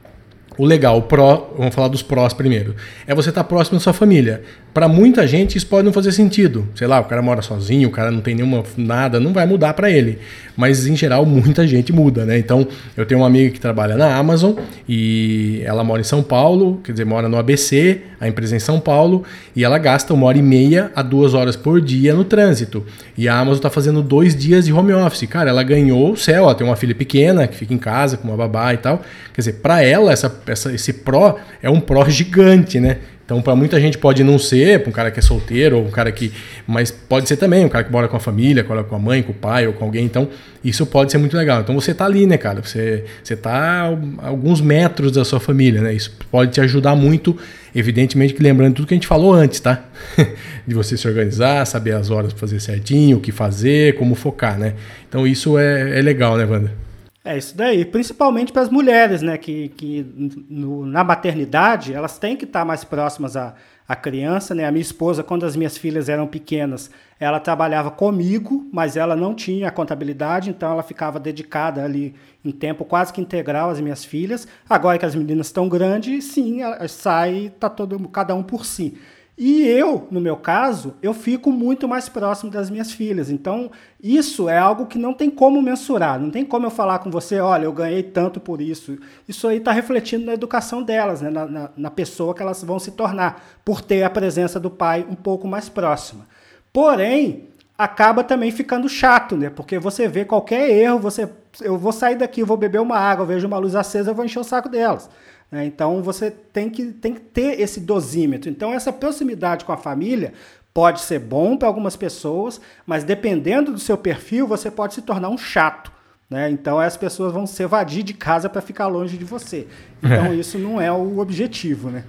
[0.58, 2.73] O legal, o pró, vamos falar dos prós primeiro,
[3.05, 4.43] é você estar tá próximo da sua família.
[4.75, 6.67] Para muita gente isso pode não fazer sentido.
[6.75, 9.73] Sei lá, o cara mora sozinho, o cara não tem nenhuma nada, não vai mudar
[9.73, 10.19] para ele.
[10.57, 12.38] Mas em geral muita gente muda, né?
[12.38, 14.51] Então, eu tenho uma amiga que trabalha na Amazon
[14.85, 18.59] e ela mora em São Paulo, quer dizer, mora no ABC, a empresa é em
[18.59, 19.23] São Paulo,
[19.55, 22.85] e ela gasta uma hora e meia a duas horas por dia no trânsito.
[23.17, 25.25] E a Amazon está fazendo dois dias de home office.
[25.29, 28.27] Cara, ela ganhou o céu, ela tem uma filha pequena que fica em casa com
[28.27, 29.01] uma babá e tal.
[29.33, 32.97] Quer dizer, para ela, essa, essa, esse pró é um pró gigante, né?
[33.25, 35.89] Então, para muita gente pode não ser, para um cara que é solteiro, ou um
[35.89, 36.31] cara que.
[36.67, 39.31] Mas pode ser também, um cara que mora com a família, com a mãe, com
[39.31, 40.05] o pai ou com alguém.
[40.05, 40.29] Então,
[40.63, 41.61] isso pode ser muito legal.
[41.61, 42.61] Então, você está ali, né, cara?
[42.61, 45.91] Você, você tá a alguns metros da sua família, né?
[45.91, 47.35] Isso pode te ajudar muito.
[47.73, 49.83] Evidentemente que lembrando tudo que a gente falou antes, tá?
[50.65, 54.57] De você se organizar, saber as horas para fazer certinho, o que fazer, como focar,
[54.57, 54.75] né?
[55.09, 56.84] Então, isso é, é legal, né, Wanda?
[57.27, 60.05] É isso daí, principalmente para as mulheres, né, que, que
[60.47, 63.55] no, na maternidade elas têm que estar mais próximas à,
[63.88, 64.63] à criança, né?
[64.63, 69.33] A minha esposa, quando as minhas filhas eram pequenas, ela trabalhava comigo, mas ela não
[69.33, 74.05] tinha a contabilidade, então ela ficava dedicada ali em tempo quase que integral às minhas
[74.05, 74.47] filhas.
[74.69, 78.99] Agora que as meninas estão grandes, sim, sai, tá todo cada um por si.
[79.37, 83.29] E eu, no meu caso, eu fico muito mais próximo das minhas filhas.
[83.29, 83.69] Então,
[84.01, 86.17] isso é algo que não tem como mensurar.
[86.17, 88.97] Não tem como eu falar com você, olha, eu ganhei tanto por isso.
[89.27, 91.29] Isso aí está refletindo na educação delas, né?
[91.29, 95.05] na, na, na pessoa que elas vão se tornar, por ter a presença do pai
[95.09, 96.25] um pouco mais próxima.
[96.71, 99.49] Porém, acaba também ficando chato, né?
[99.49, 101.29] Porque você vê qualquer erro, você,
[101.61, 104.23] eu vou sair daqui, vou beber uma água, eu vejo uma luz acesa, eu vou
[104.23, 105.09] encher o saco delas.
[105.51, 105.65] Né?
[105.65, 108.49] Então você tem que, tem que ter esse dosímetro.
[108.49, 110.34] Então essa proximidade com a família
[110.73, 115.29] pode ser bom para algumas pessoas, mas dependendo do seu perfil, você pode se tornar
[115.29, 115.91] um chato.
[116.29, 116.49] Né?
[116.49, 119.67] Então as pessoas vão se evadir de casa para ficar longe de você.
[120.03, 120.36] Então é.
[120.36, 122.03] isso não é o objetivo, né?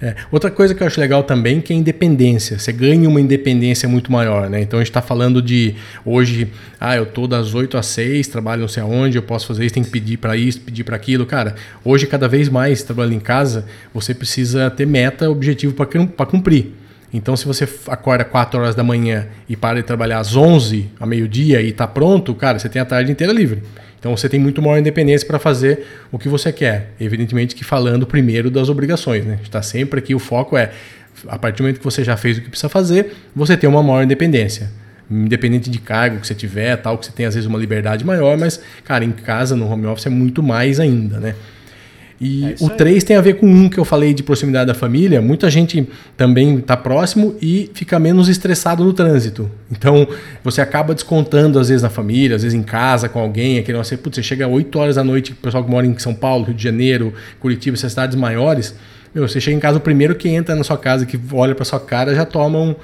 [0.00, 0.14] É.
[0.30, 2.56] Outra coisa que eu acho legal também que é a independência.
[2.56, 4.60] Você ganha uma independência muito maior, né?
[4.60, 8.60] Então a gente está falando de hoje, ah, eu tô das 8 às 6, trabalho
[8.60, 11.26] não sei aonde, eu posso fazer isso, tem que pedir para isso, pedir para aquilo.
[11.26, 16.74] Cara, hoje cada vez mais trabalhando em casa, você precisa ter meta, objetivo para cumprir.
[17.12, 21.06] Então, se você acorda 4 horas da manhã e para de trabalhar às 11, a
[21.06, 23.62] meio-dia e está pronto, cara, você tem a tarde inteira livre.
[23.98, 26.92] Então você tem muito maior independência para fazer o que você quer.
[27.00, 29.38] Evidentemente que falando primeiro das obrigações, né?
[29.42, 30.70] Está sempre aqui o foco é
[31.26, 33.82] a partir do momento que você já fez o que precisa fazer, você tem uma
[33.82, 34.70] maior independência.
[35.10, 38.36] Independente de cargo que você tiver, tal, que você tem às vezes uma liberdade maior,
[38.36, 41.34] mas cara, em casa no home office é muito mais ainda, né?
[42.20, 44.74] E é o 3 tem a ver com um que eu falei de proximidade da
[44.74, 45.20] família.
[45.20, 49.48] Muita gente também está próximo e fica menos estressado no trânsito.
[49.70, 50.06] Então,
[50.42, 53.58] você acaba descontando, às vezes, na família, às vezes em casa com alguém.
[53.58, 56.14] Aquele você, putz, você chega 8 horas da noite, o pessoal que mora em São
[56.14, 58.74] Paulo, Rio de Janeiro, Curitiba, essas cidades maiores.
[59.14, 61.64] Meu, você chega em casa, o primeiro que entra na sua casa, que olha para
[61.64, 62.74] sua cara, já toma um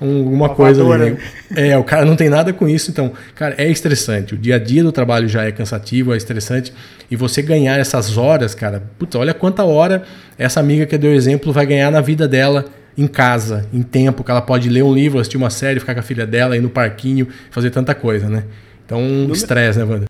[0.00, 1.12] alguma coisa ali.
[1.12, 1.18] Né?
[1.54, 4.34] É, o cara não tem nada com isso, então, cara, é estressante.
[4.34, 6.72] O dia a dia do trabalho já é cansativo, é estressante.
[7.10, 10.02] E você ganhar essas horas, cara, puta, olha quanta hora
[10.38, 14.30] essa amiga que deu exemplo vai ganhar na vida dela em casa, em tempo, que
[14.30, 16.70] ela pode ler um livro, assistir uma série, ficar com a filha dela, ir no
[16.70, 18.44] parquinho, fazer tanta coisa, né?
[18.84, 20.06] Então, estresse, né, Wanda?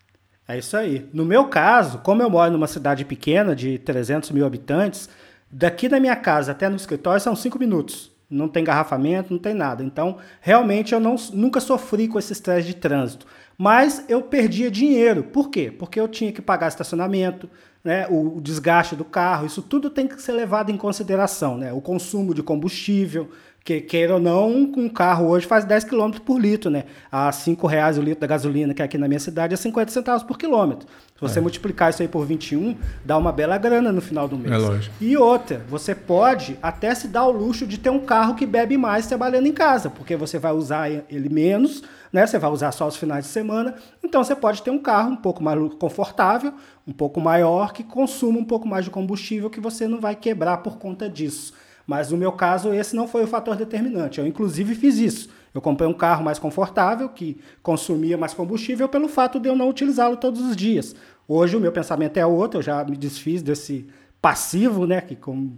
[0.49, 1.09] É isso aí.
[1.13, 5.09] No meu caso, como eu moro numa cidade pequena de 300 mil habitantes,
[5.51, 9.55] daqui da minha casa até no escritório são cinco minutos não tem engarrafamento, não tem
[9.55, 9.83] nada.
[9.83, 13.27] Então, realmente eu não, nunca sofri com esse estresse de trânsito.
[13.57, 15.25] Mas eu perdia dinheiro.
[15.25, 15.71] Por quê?
[15.71, 17.49] Porque eu tinha que pagar estacionamento,
[17.83, 21.57] né, o, o desgaste do carro, isso tudo tem que ser levado em consideração.
[21.57, 21.73] Né?
[21.73, 23.31] O consumo de combustível,
[23.67, 26.85] que queira ou não, um carro hoje faz 10 km por litro, né?
[27.11, 30.23] A 5 reais o litro da gasolina, que aqui na minha cidade é 50 centavos
[30.23, 30.87] por quilômetro.
[31.17, 31.43] Se você é.
[31.43, 34.55] multiplicar isso aí por 21, dá uma bela grana no final do mês.
[34.55, 34.95] É lógico.
[35.01, 38.77] E outra, você pode até se dar o luxo de ter um carro que bebe
[38.77, 42.25] mais trabalhando em casa, porque você vai usar ele menos, né?
[42.25, 43.75] Você vai usar só os finais de semana.
[44.01, 46.55] Então você pode ter um carro um pouco mais confortável,
[46.87, 50.59] um pouco maior, que consuma um pouco mais de combustível, que você não vai quebrar
[50.59, 51.53] por conta disso.
[51.87, 54.19] Mas no meu caso, esse não foi o fator determinante.
[54.19, 55.29] Eu, inclusive, fiz isso.
[55.55, 59.69] Eu comprei um carro mais confortável, que consumia mais combustível, pelo fato de eu não
[59.69, 60.95] utilizá-lo todos os dias.
[61.29, 63.87] Hoje o meu pensamento é outro, eu já me desfiz desse
[64.21, 65.01] passivo, né?
[65.01, 65.53] Que com,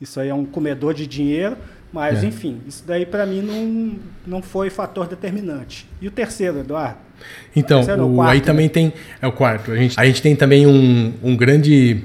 [0.00, 1.56] isso aí é um comedor de dinheiro.
[1.92, 2.26] Mas, é.
[2.26, 5.88] enfim, isso daí para mim não, não foi fator determinante.
[6.00, 6.98] E o terceiro, Eduardo?
[7.56, 8.44] Então, o, o quarto, aí né?
[8.44, 8.92] também tem.
[9.20, 9.72] É o quarto.
[9.72, 12.04] A gente, a gente tem também um, um grande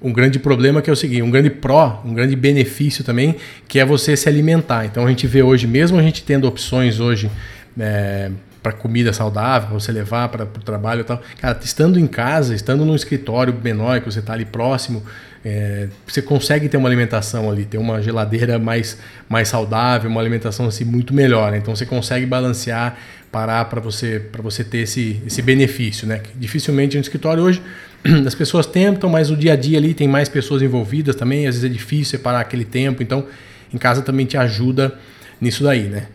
[0.00, 3.78] um grande problema que é o seguinte, um grande pró, um grande benefício também, que
[3.78, 4.84] é você se alimentar.
[4.84, 7.30] Então a gente vê hoje, mesmo a gente tendo opções hoje
[7.78, 8.30] é,
[8.62, 12.54] para comida saudável, para você levar para o trabalho e tal, cara, estando em casa,
[12.54, 15.02] estando num escritório menor, que você está ali próximo,
[15.48, 20.66] é, você consegue ter uma alimentação ali, ter uma geladeira mais, mais saudável, uma alimentação
[20.66, 21.52] assim muito melhor.
[21.52, 21.58] Né?
[21.58, 22.98] Então você consegue balancear,
[23.30, 26.04] parar para você, você ter esse, esse benefício.
[26.04, 26.20] Né?
[26.34, 27.62] Dificilmente no escritório hoje
[28.26, 31.54] as pessoas tentam, mas o dia a dia ali tem mais pessoas envolvidas também, às
[31.54, 33.24] vezes é difícil separar aquele tempo, então
[33.72, 34.98] em casa também te ajuda
[35.40, 36.08] nisso daí, né?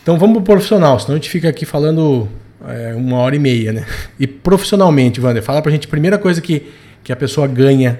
[0.00, 2.28] Então vamos pro profissional, senão a gente fica aqui falando
[2.68, 3.84] é, uma hora e meia, né?
[4.16, 6.70] E profissionalmente, Wander, fala pra gente a primeira coisa que,
[7.02, 7.98] que a pessoa ganha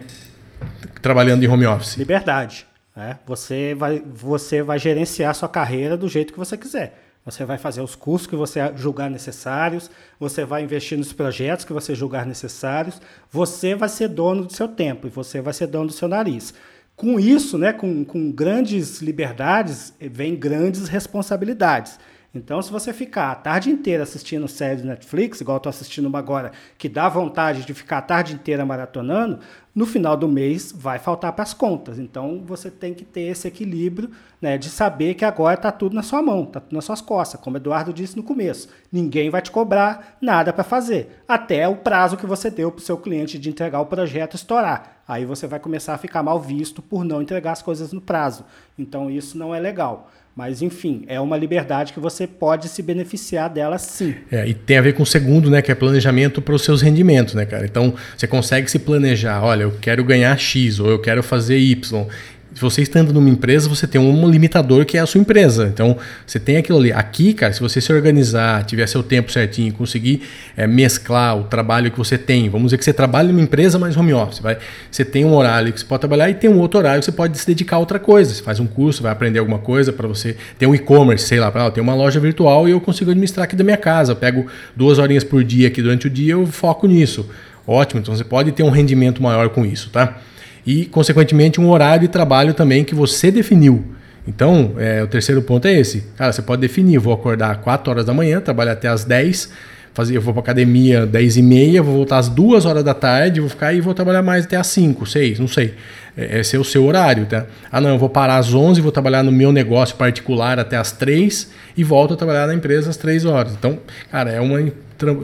[1.04, 1.96] trabalhando em home office.
[1.98, 2.66] Liberdade.
[2.96, 3.18] Né?
[3.26, 6.98] Você, vai, você vai gerenciar a sua carreira do jeito que você quiser.
[7.26, 11.74] Você vai fazer os cursos que você julgar necessários, você vai investir nos projetos que
[11.74, 15.88] você julgar necessários, você vai ser dono do seu tempo e você vai ser dono
[15.88, 16.54] do seu nariz.
[16.96, 21.98] Com isso, né, com, com grandes liberdades, vem grandes responsabilidades.
[22.34, 26.18] Então, se você ficar a tarde inteira assistindo séries do Netflix, igual estou assistindo uma
[26.18, 29.38] agora, que dá vontade de ficar a tarde inteira maratonando,
[29.72, 31.96] no final do mês vai faltar para as contas.
[31.96, 34.10] Então, você tem que ter esse equilíbrio
[34.42, 37.40] né, de saber que agora está tudo na sua mão, está tudo nas suas costas,
[37.40, 38.68] como o Eduardo disse no começo.
[38.90, 42.84] Ninguém vai te cobrar nada para fazer, até o prazo que você deu para o
[42.84, 45.02] seu cliente de entregar o projeto estourar.
[45.06, 48.44] Aí você vai começar a ficar mal visto por não entregar as coisas no prazo.
[48.76, 50.10] Então, isso não é legal.
[50.36, 54.16] Mas, enfim, é uma liberdade que você pode se beneficiar dela sim.
[54.32, 55.62] É, e tem a ver com o segundo, né?
[55.62, 57.64] Que é planejamento para os seus rendimentos, né, cara?
[57.64, 62.06] Então, você consegue se planejar, olha, eu quero ganhar X ou eu quero fazer Y
[62.54, 65.66] se você estando numa empresa, você tem um limitador que é a sua empresa.
[65.72, 66.92] Então, você tem aquilo ali.
[66.92, 70.22] Aqui, cara, se você se organizar, tiver seu tempo certinho, conseguir
[70.56, 73.96] é, mesclar o trabalho que você tem, vamos dizer que você trabalha numa empresa mais
[73.96, 74.56] home office, vai,
[74.90, 77.12] você tem um horário que você pode trabalhar e tem um outro horário que você
[77.12, 78.32] pode se dedicar a outra coisa.
[78.32, 81.50] Você faz um curso, vai aprender alguma coisa para você ter um e-commerce, sei lá,
[81.50, 84.12] para ter uma loja virtual e eu consigo administrar aqui da minha casa.
[84.12, 87.28] Eu pego duas horinhas por dia aqui durante o dia, eu foco nisso.
[87.66, 90.18] Ótimo, então você pode ter um rendimento maior com isso, tá?
[90.66, 93.84] E, consequentemente, um horário de trabalho também que você definiu.
[94.26, 96.02] Então, é, o terceiro ponto é esse.
[96.16, 99.52] Cara, você pode definir, vou acordar 4 horas da manhã, trabalhar até as 10,
[99.92, 103.40] fazer, eu vou para academia 10 e meia, vou voltar às 2 horas da tarde,
[103.40, 105.74] vou ficar e vou trabalhar mais até as 5, 6, não sei.
[106.16, 107.46] É, esse é o seu horário, tá?
[107.70, 110.90] Ah, não, eu vou parar às 11, vou trabalhar no meu negócio particular até as
[110.92, 113.52] 3 e volto a trabalhar na empresa às 3 horas.
[113.52, 113.78] Então,
[114.10, 114.58] cara, é uma,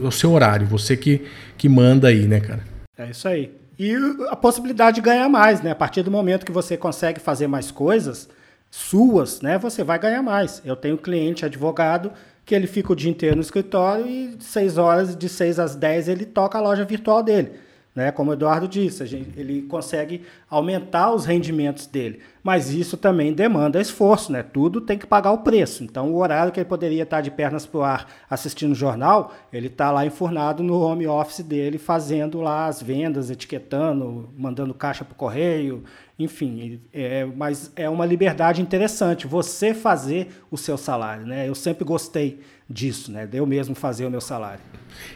[0.03, 1.23] o seu horário, você que,
[1.57, 2.61] que manda aí, né, cara?
[2.99, 3.97] É isso aí e
[4.29, 5.71] a possibilidade de ganhar mais, né?
[5.71, 8.29] A partir do momento que você consegue fazer mais coisas
[8.71, 9.57] suas, né?
[9.57, 10.61] Você vai ganhar mais.
[10.67, 12.13] Eu tenho cliente advogado
[12.45, 16.09] que ele fica o dia inteiro no escritório e seis horas, de 6 às 10,
[16.09, 17.53] ele toca a loja virtual dele.
[18.01, 18.11] Né?
[18.11, 22.21] Como o Eduardo disse, gente, ele consegue aumentar os rendimentos dele.
[22.43, 24.43] Mas isso também demanda esforço, né?
[24.43, 25.85] Tudo tem que pagar o preço.
[25.85, 29.35] Então, o horário que ele poderia estar de pernas para o ar assistindo o jornal,
[29.53, 35.05] ele está lá enfurnado no home office dele, fazendo lá as vendas, etiquetando, mandando caixa
[35.05, 35.85] para o correio,
[36.19, 36.81] enfim.
[36.95, 41.47] É, mas é uma liberdade interessante você fazer o seu salário, né?
[41.47, 43.27] Eu sempre gostei disso, né?
[43.27, 44.61] De eu mesmo fazer o meu salário.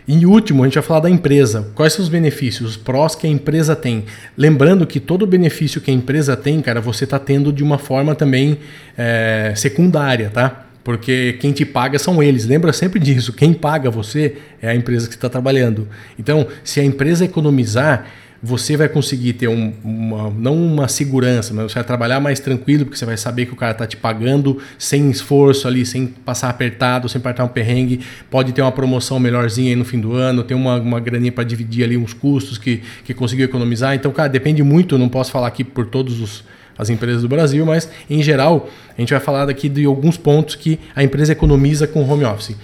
[0.09, 1.71] E último, a gente vai falar da empresa.
[1.75, 4.05] Quais são os benefícios, os prós que a empresa tem?
[4.37, 8.15] Lembrando que todo benefício que a empresa tem, cara, você está tendo de uma forma
[8.15, 8.59] também
[8.97, 10.67] é, secundária, tá?
[10.83, 12.45] Porque quem te paga são eles.
[12.45, 13.33] Lembra sempre disso.
[13.33, 15.89] Quem paga você é a empresa que está trabalhando.
[16.19, 18.07] Então, se a empresa economizar,
[18.45, 22.85] você vai conseguir ter um, uma, não uma segurança, mas você vai trabalhar mais tranquilo,
[22.85, 26.51] porque você vai saber que o cara está te pagando sem esforço ali, sem passar
[26.51, 28.01] apertado, sem apertar um perrengue.
[28.31, 31.43] Pode ter uma promoção melhorzinha aí no fim do ano, ter uma, uma graninha para
[31.43, 33.95] dividir ali uns custos que, que conseguiu economizar.
[33.95, 36.45] Então, cara, depende muito, não posso falar aqui por todos os
[36.77, 40.57] as empresas do Brasil, mas em geral a gente vai falar daqui de alguns pontos
[40.57, 42.57] que a empresa economiza com home office.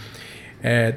[0.61, 0.95] É,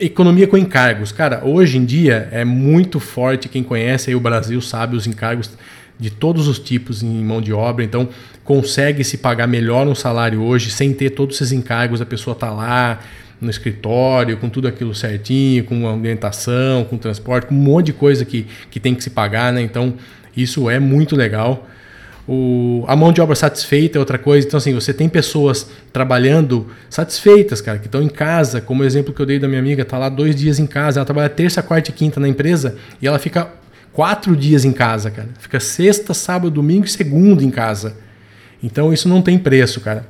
[0.00, 1.12] economia com encargos.
[1.12, 3.48] Cara, hoje em dia é muito forte.
[3.48, 5.50] Quem conhece aí o Brasil sabe os encargos
[5.98, 7.84] de todos os tipos em mão de obra.
[7.84, 8.08] Então,
[8.44, 12.00] consegue se pagar melhor um salário hoje sem ter todos esses encargos.
[12.00, 13.00] A pessoa está lá
[13.40, 18.24] no escritório, com tudo aquilo certinho, com ambientação, com transporte, com um monte de coisa
[18.24, 19.52] que, que tem que se pagar.
[19.52, 19.62] Né?
[19.62, 19.94] Então,
[20.36, 21.68] isso é muito legal.
[22.26, 24.46] O, a mão de obra satisfeita é outra coisa.
[24.46, 29.12] Então, assim, você tem pessoas trabalhando satisfeitas, cara, que estão em casa, como o exemplo
[29.12, 31.62] que eu dei da minha amiga, tá lá dois dias em casa, ela trabalha terça,
[31.62, 33.50] quarta e quinta na empresa e ela fica
[33.92, 35.28] quatro dias em casa, cara.
[35.38, 37.96] Fica sexta, sábado, domingo e segundo em casa.
[38.62, 40.06] Então, isso não tem preço, cara.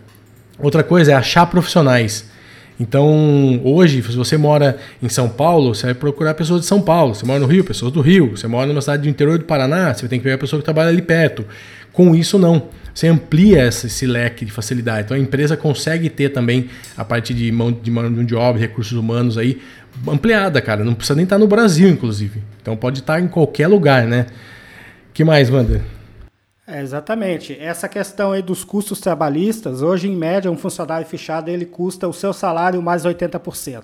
[0.59, 2.31] Outra coisa é achar profissionais.
[2.79, 7.15] Então, hoje, se você mora em São Paulo, você vai procurar pessoas de São Paulo.
[7.15, 8.37] Você mora no Rio, pessoas do Rio.
[8.37, 10.65] Você mora numa cidade do interior do Paraná, você tem que pegar a pessoa que
[10.65, 11.45] trabalha ali perto.
[11.93, 12.69] Com isso, não.
[12.95, 15.05] Você amplia esse, esse, leque de facilidade.
[15.05, 18.93] Então a empresa consegue ter também a parte de mão de, mão de obra, recursos
[18.93, 19.61] humanos aí
[20.07, 20.85] ampliada, cara.
[20.85, 22.43] Não precisa nem estar no Brasil, inclusive.
[22.61, 24.27] Então pode estar em qualquer lugar, né?
[25.15, 25.83] que mais, Wander?
[26.67, 27.59] É, exatamente.
[27.59, 32.13] Essa questão aí dos custos trabalhistas, hoje em média um funcionário fechado ele custa o
[32.13, 33.83] seu salário mais 80%.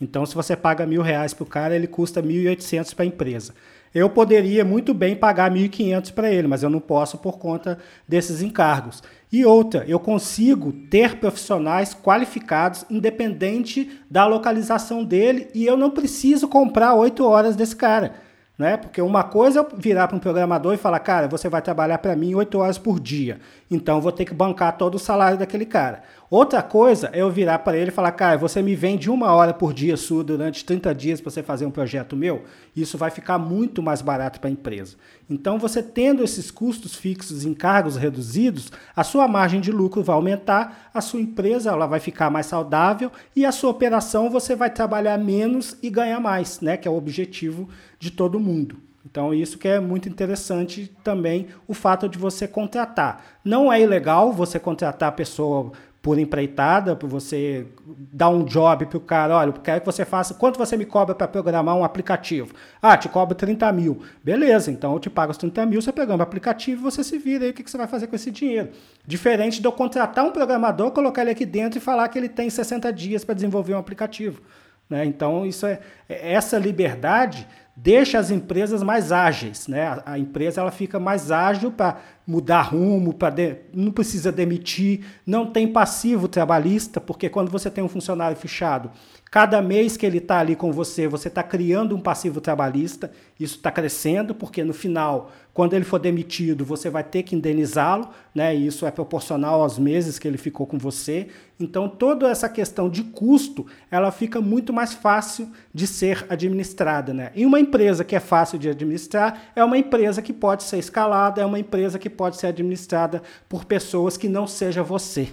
[0.00, 3.54] Então se você paga mil reais para o cara, ele custa 1.800 para a empresa
[3.96, 8.42] eu poderia muito bem pagar 1.500 para ele, mas eu não posso por conta desses
[8.42, 9.02] encargos.
[9.32, 16.46] E outra, eu consigo ter profissionais qualificados independente da localização dele e eu não preciso
[16.46, 18.25] comprar oito horas desse cara.
[18.58, 18.78] Né?
[18.78, 21.98] Porque uma coisa é eu virar para um programador e falar, cara, você vai trabalhar
[21.98, 23.38] para mim oito horas por dia,
[23.70, 26.02] então vou ter que bancar todo o salário daquele cara.
[26.30, 29.54] Outra coisa é eu virar para ele e falar, cara, você me vende uma hora
[29.54, 33.38] por dia sua durante 30 dias para você fazer um projeto meu, isso vai ficar
[33.38, 34.96] muito mais barato para a empresa.
[35.30, 40.16] Então, você tendo esses custos fixos em cargos reduzidos, a sua margem de lucro vai
[40.16, 44.70] aumentar, a sua empresa ela vai ficar mais saudável e a sua operação você vai
[44.70, 46.76] trabalhar menos e ganhar mais, né?
[46.76, 48.76] Que é o objetivo de todo mundo.
[49.04, 53.24] Então, isso que é muito interessante também, o fato de você contratar.
[53.44, 55.72] Não é ilegal você contratar a pessoa
[56.06, 57.66] por empreitada, para você
[58.12, 61.16] dar um job para o cara, olha, quero que você faça, quanto você me cobra
[61.16, 62.54] para programar um aplicativo?
[62.80, 64.02] Ah, te cobro 30 mil.
[64.22, 67.44] Beleza, então eu te pago os 30 mil, você pegando o aplicativo, você se vira
[67.44, 68.68] aí, o que, que você vai fazer com esse dinheiro?
[69.04, 72.48] Diferente de eu contratar um programador, colocar ele aqui dentro e falar que ele tem
[72.48, 74.40] 60 dias para desenvolver um aplicativo.
[74.88, 75.04] Né?
[75.04, 80.00] Então, isso é, é essa liberdade deixa as empresas mais ágeis, né?
[80.06, 83.34] A, empresa ela fica mais ágil para mudar rumo, para
[83.74, 88.90] não precisa demitir, não tem passivo trabalhista, porque quando você tem um funcionário fechado,
[89.36, 93.56] cada mês que ele está ali com você, você está criando um passivo trabalhista, isso
[93.56, 98.56] está crescendo, porque no final, quando ele for demitido, você vai ter que indenizá-lo, né?
[98.56, 101.28] E isso é proporcional aos meses que ele ficou com você.
[101.60, 107.30] Então, toda essa questão de custo, ela fica muito mais fácil de ser administrada, né?
[107.34, 111.42] E uma empresa que é fácil de administrar é uma empresa que pode ser escalada,
[111.42, 115.28] é uma empresa que pode ser administrada por pessoas que não seja você.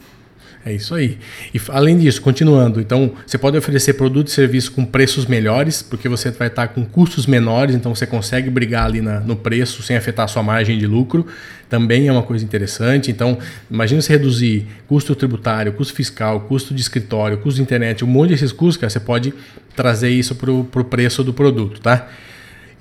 [0.65, 1.17] É isso aí.
[1.54, 6.08] E além disso, continuando, então você pode oferecer produto e serviço com preços melhores, porque
[6.08, 9.97] você vai estar com custos menores, então você consegue brigar ali na, no preço sem
[9.97, 11.28] afetar a sua margem de lucro.
[11.69, 13.12] Também é uma coisa interessante.
[13.12, 13.38] Então,
[13.69, 18.30] imagina você reduzir custo tributário, custo fiscal, custo de escritório, custo de internet, um monte
[18.30, 19.34] desses custos, cara, você pode
[19.76, 22.08] trazer isso para o preço do produto, tá?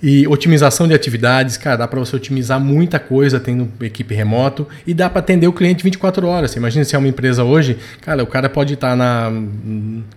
[0.03, 4.93] E otimização de atividades, cara, dá para você otimizar muita coisa tendo equipe remoto e
[4.93, 6.51] dá para atender o cliente 24 horas.
[6.51, 9.31] Você imagina se é uma empresa hoje, cara, o cara pode estar na,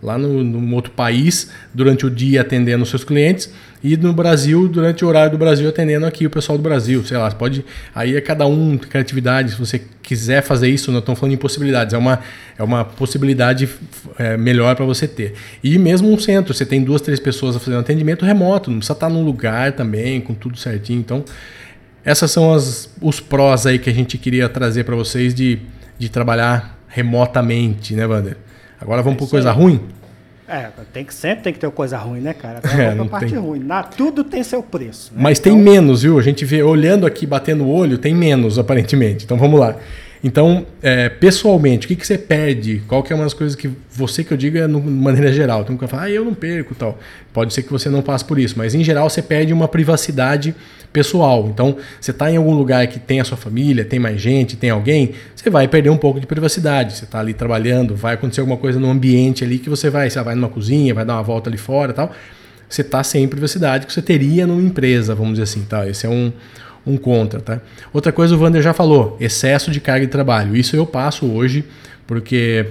[0.02, 3.52] lá no, num outro país durante o dia atendendo os seus clientes
[3.86, 7.06] e no Brasil, durante o horário do Brasil, atendendo aqui o pessoal do Brasil.
[7.06, 7.64] Sei lá, pode.
[7.94, 9.52] Aí é cada um, criatividade.
[9.52, 12.20] Se você quiser fazer isso, não estamos falando em possibilidades, é uma,
[12.58, 13.70] é uma possibilidade
[14.18, 15.36] é, melhor para você ter.
[15.64, 19.08] E mesmo um centro, você tem duas, três pessoas fazendo atendimento remoto, não precisa estar
[19.08, 21.00] num lugar também, com tudo certinho.
[21.00, 21.24] Então,
[22.04, 25.60] essas são as, os prós aí que a gente queria trazer para vocês de,
[26.00, 28.38] de trabalhar remotamente, né, Wander?
[28.82, 29.80] Agora vamos é por coisa ruim?
[30.48, 32.62] É, tem que, sempre tem que ter coisa ruim, né, cara?
[32.80, 33.40] é, não parte tem.
[33.40, 33.60] ruim.
[33.60, 35.12] Na, tudo tem seu preço.
[35.14, 35.20] Né?
[35.22, 35.54] Mas então...
[35.54, 36.20] tem menos, viu?
[36.20, 39.26] A gente vê, olhando aqui, batendo o olho, tem menos, aparentemente.
[39.26, 39.76] Então vamos lá.
[40.28, 42.82] Então, é, pessoalmente, o que, que você perde?
[42.88, 45.64] Qual que é uma das coisas que você que eu digo é de maneira geral.
[45.64, 46.98] Tem um que fala, ah, eu não perco tal.
[47.32, 50.56] Pode ser que você não passe por isso, mas em geral você perde uma privacidade
[50.92, 51.48] pessoal.
[51.48, 54.72] Então, você está em algum lugar que tem a sua família, tem mais gente, tem
[54.72, 56.98] alguém, você vai perder um pouco de privacidade.
[56.98, 60.20] Você está ali trabalhando, vai acontecer alguma coisa no ambiente ali que você vai, você
[60.24, 62.12] vai numa cozinha, vai dar uma volta ali fora tal.
[62.68, 65.62] Você está sem privacidade que você teria numa empresa, vamos dizer assim.
[65.66, 65.88] Tá?
[65.88, 66.34] Esse é um,
[66.86, 67.60] um contra, tá?
[67.92, 70.56] Outra coisa o Vander já falou, excesso de carga de trabalho.
[70.56, 71.66] Isso eu passo hoje,
[72.06, 72.66] porque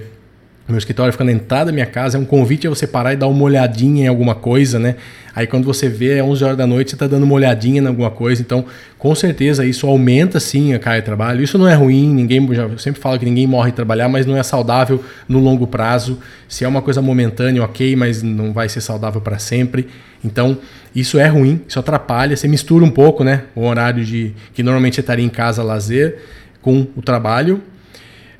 [0.71, 3.15] meu escritório fica na entrada da minha casa, é um convite a você parar e
[3.15, 4.95] dar uma olhadinha em alguma coisa, né?
[5.35, 7.85] Aí quando você vê, é 11 horas da noite, você está dando uma olhadinha em
[7.85, 8.41] alguma coisa.
[8.41, 8.65] Então,
[8.97, 11.43] com certeza, isso aumenta sim a carga de trabalho.
[11.43, 14.25] Isso não é ruim, ninguém, já, eu sempre falo que ninguém morre de trabalhar, mas
[14.25, 16.17] não é saudável no longo prazo.
[16.47, 19.87] Se é uma coisa momentânea, ok, mas não vai ser saudável para sempre.
[20.23, 20.57] Então,
[20.95, 22.35] isso é ruim, isso atrapalha.
[22.35, 23.43] Você mistura um pouco, né?
[23.53, 26.17] O horário de que normalmente você estaria em casa lazer
[26.59, 27.61] com o trabalho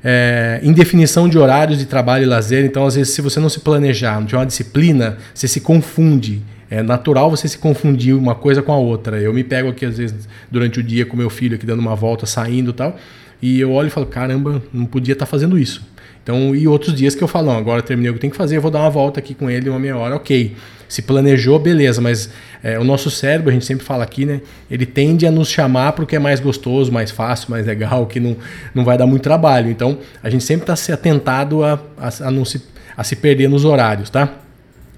[0.08, 2.64] é, indefinição de horários de trabalho e lazer.
[2.64, 6.40] Então, às vezes, se você não se planejar, não tiver uma disciplina, você se confunde.
[6.70, 9.20] É natural você se confundir uma coisa com a outra.
[9.20, 11.96] Eu me pego aqui, às vezes, durante o dia com meu filho aqui dando uma
[11.96, 12.96] volta, saindo e tal,
[13.42, 15.84] e eu olho e falo, caramba, não podia estar tá fazendo isso.
[16.26, 18.56] Então, e outros dias que eu falo, não, agora terminei o que tem que fazer,
[18.56, 20.56] eu vou dar uma volta aqui com ele uma meia hora, ok.
[20.88, 22.28] Se planejou, beleza, mas
[22.64, 24.40] é, o nosso cérebro, a gente sempre fala aqui, né?
[24.68, 28.06] Ele tende a nos chamar para o que é mais gostoso, mais fácil, mais legal,
[28.06, 28.36] que não,
[28.74, 29.70] não vai dar muito trabalho.
[29.70, 32.60] Então, a gente sempre está se atentado a, a, a, não se,
[32.96, 34.28] a se perder nos horários, tá?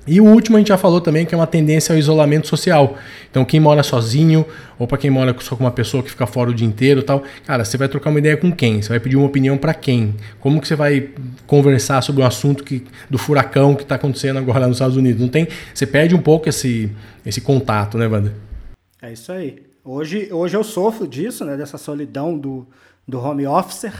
[0.08, 2.96] E o último a gente já falou também que é uma tendência ao isolamento social.
[3.30, 4.46] Então, quem mora sozinho,
[4.78, 7.22] ou para quem mora só com uma pessoa que fica fora o dia inteiro tal,
[7.46, 8.80] cara, você vai trocar uma ideia com quem?
[8.80, 10.14] Você vai pedir uma opinião para quem?
[10.40, 11.10] Como que você vai
[11.46, 15.20] conversar sobre um assunto que, do furacão que está acontecendo agora lá nos Estados Unidos?
[15.20, 16.90] Não tem, você perde um pouco esse,
[17.26, 18.32] esse contato, né, Wander?
[19.02, 19.62] É isso aí.
[19.84, 22.66] Hoje, hoje eu sofro disso, né, dessa solidão do,
[23.06, 23.92] do home officer.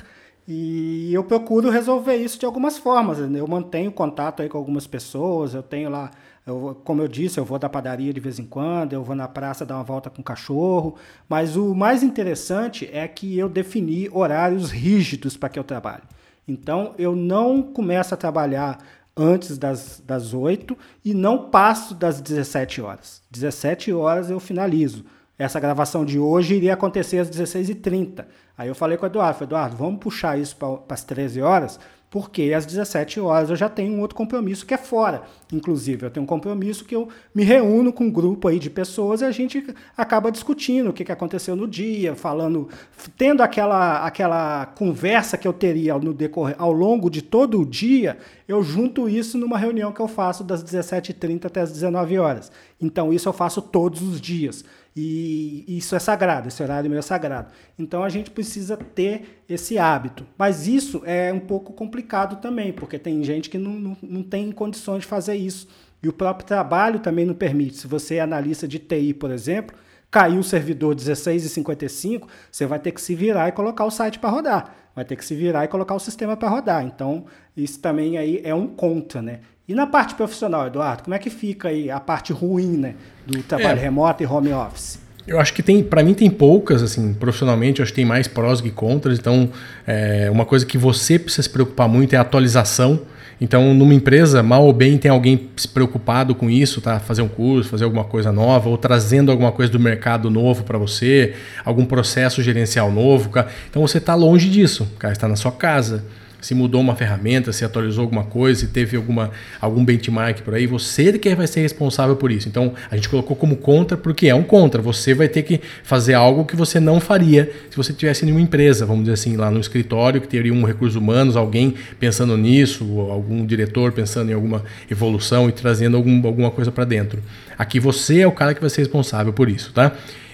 [0.51, 3.19] E eu procuro resolver isso de algumas formas.
[3.19, 3.39] Né?
[3.39, 6.11] Eu mantenho contato aí com algumas pessoas, eu tenho lá
[6.47, 9.29] Eu, como eu disse, eu vou da padaria de vez em quando, eu vou na
[9.29, 10.95] praça dar uma volta com o cachorro,
[11.29, 16.05] mas o mais interessante é que eu defini horários rígidos para que eu trabalhe.
[16.47, 18.79] Então, eu não começo a trabalhar
[19.15, 20.75] antes das, das 8
[21.05, 23.21] e não passo das 17 horas.
[23.31, 25.05] 17 horas eu finalizo.
[25.39, 28.27] Essa gravação de hoje iria acontecer às 16h30.
[28.57, 31.79] Aí eu falei com o Eduardo, Eduardo, vamos puxar isso para as 13 horas,
[32.11, 35.23] porque às 17 horas eu já tenho um outro compromisso que é fora.
[35.53, 39.21] Inclusive, eu tenho um compromisso que eu me reúno com um grupo aí de pessoas
[39.21, 39.65] e a gente
[39.97, 42.69] acaba discutindo o que, que aconteceu no dia, falando,
[43.17, 48.19] tendo aquela, aquela conversa que eu teria no decorrer, ao longo de todo o dia,
[48.49, 52.51] eu junto isso numa reunião que eu faço das 17h30 até as 19 horas.
[52.81, 54.65] Então, isso eu faço todos os dias.
[55.01, 57.53] E isso é sagrado, esse horário meu é sagrado.
[57.79, 60.27] Então a gente precisa ter esse hábito.
[60.37, 64.51] Mas isso é um pouco complicado também, porque tem gente que não, não, não tem
[64.51, 65.69] condições de fazer isso.
[66.03, 67.77] E o próprio trabalho também não permite.
[67.77, 69.77] Se você é analista de TI, por exemplo,
[70.11, 74.31] caiu o servidor 16,55, você vai ter que se virar e colocar o site para
[74.31, 74.75] rodar.
[74.97, 76.85] Vai ter que se virar e colocar o sistema para rodar.
[76.85, 77.27] Então,
[77.57, 79.43] isso também aí é um contra, né?
[79.69, 82.95] E na parte profissional, Eduardo, como é que fica aí a parte ruim, né,
[83.27, 83.83] do trabalho é.
[83.83, 84.99] remoto e home office?
[85.27, 88.27] Eu acho que tem, para mim tem poucas, assim, profissionalmente, eu acho que tem mais
[88.27, 89.19] prós que contras.
[89.19, 89.51] Então,
[89.87, 92.99] é, uma coisa que você precisa se preocupar muito é a atualização.
[93.39, 96.99] Então, numa empresa, mal ou bem, tem alguém se preocupado com isso, tá?
[96.99, 100.79] Fazer um curso, fazer alguma coisa nova, ou trazendo alguma coisa do mercado novo para
[100.79, 103.29] você, algum processo gerencial novo.
[103.29, 103.49] Cara.
[103.69, 106.05] Então, você está longe disso, cara, está na sua casa
[106.41, 109.31] se mudou uma ferramenta, se atualizou alguma coisa, se teve alguma,
[109.61, 112.49] algum benchmark por aí, você que vai ser responsável por isso.
[112.49, 114.81] Então a gente colocou como contra porque é um contra.
[114.81, 118.41] Você vai ter que fazer algo que você não faria se você tivesse em uma
[118.41, 122.85] empresa, vamos dizer assim, lá no escritório, que teria um recursos humanos, alguém pensando nisso,
[123.11, 127.23] algum diretor pensando em alguma evolução e trazendo algum, alguma coisa para dentro.
[127.57, 129.93] Aqui você é o cara que vai ser responsável por isso, tá?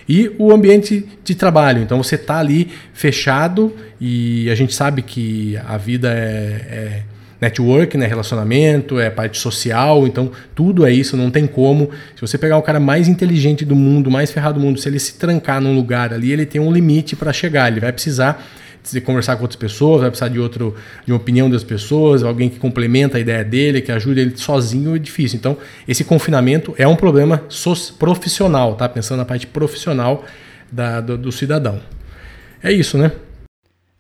[0.09, 1.83] E o ambiente de trabalho.
[1.83, 6.23] Então você está ali fechado e a gente sabe que a vida é,
[6.71, 7.03] é
[7.41, 11.91] network, né, relacionamento, é parte social, então tudo é isso, não tem como.
[12.15, 14.99] Se você pegar o cara mais inteligente do mundo, mais ferrado do mundo, se ele
[14.99, 18.45] se trancar num lugar ali, ele tem um limite para chegar, ele vai precisar
[18.93, 20.75] de conversar com outras pessoas, vai precisar de outro,
[21.05, 24.95] de uma opinião das pessoas, alguém que complementa a ideia dele, que ajude ele sozinho
[24.97, 25.39] é difícil.
[25.39, 25.57] Então,
[25.87, 27.43] esse confinamento é um problema
[27.99, 28.89] profissional, tá?
[28.89, 30.25] Pensando na parte profissional
[30.71, 31.81] da, do, do cidadão.
[32.63, 33.13] É isso, né?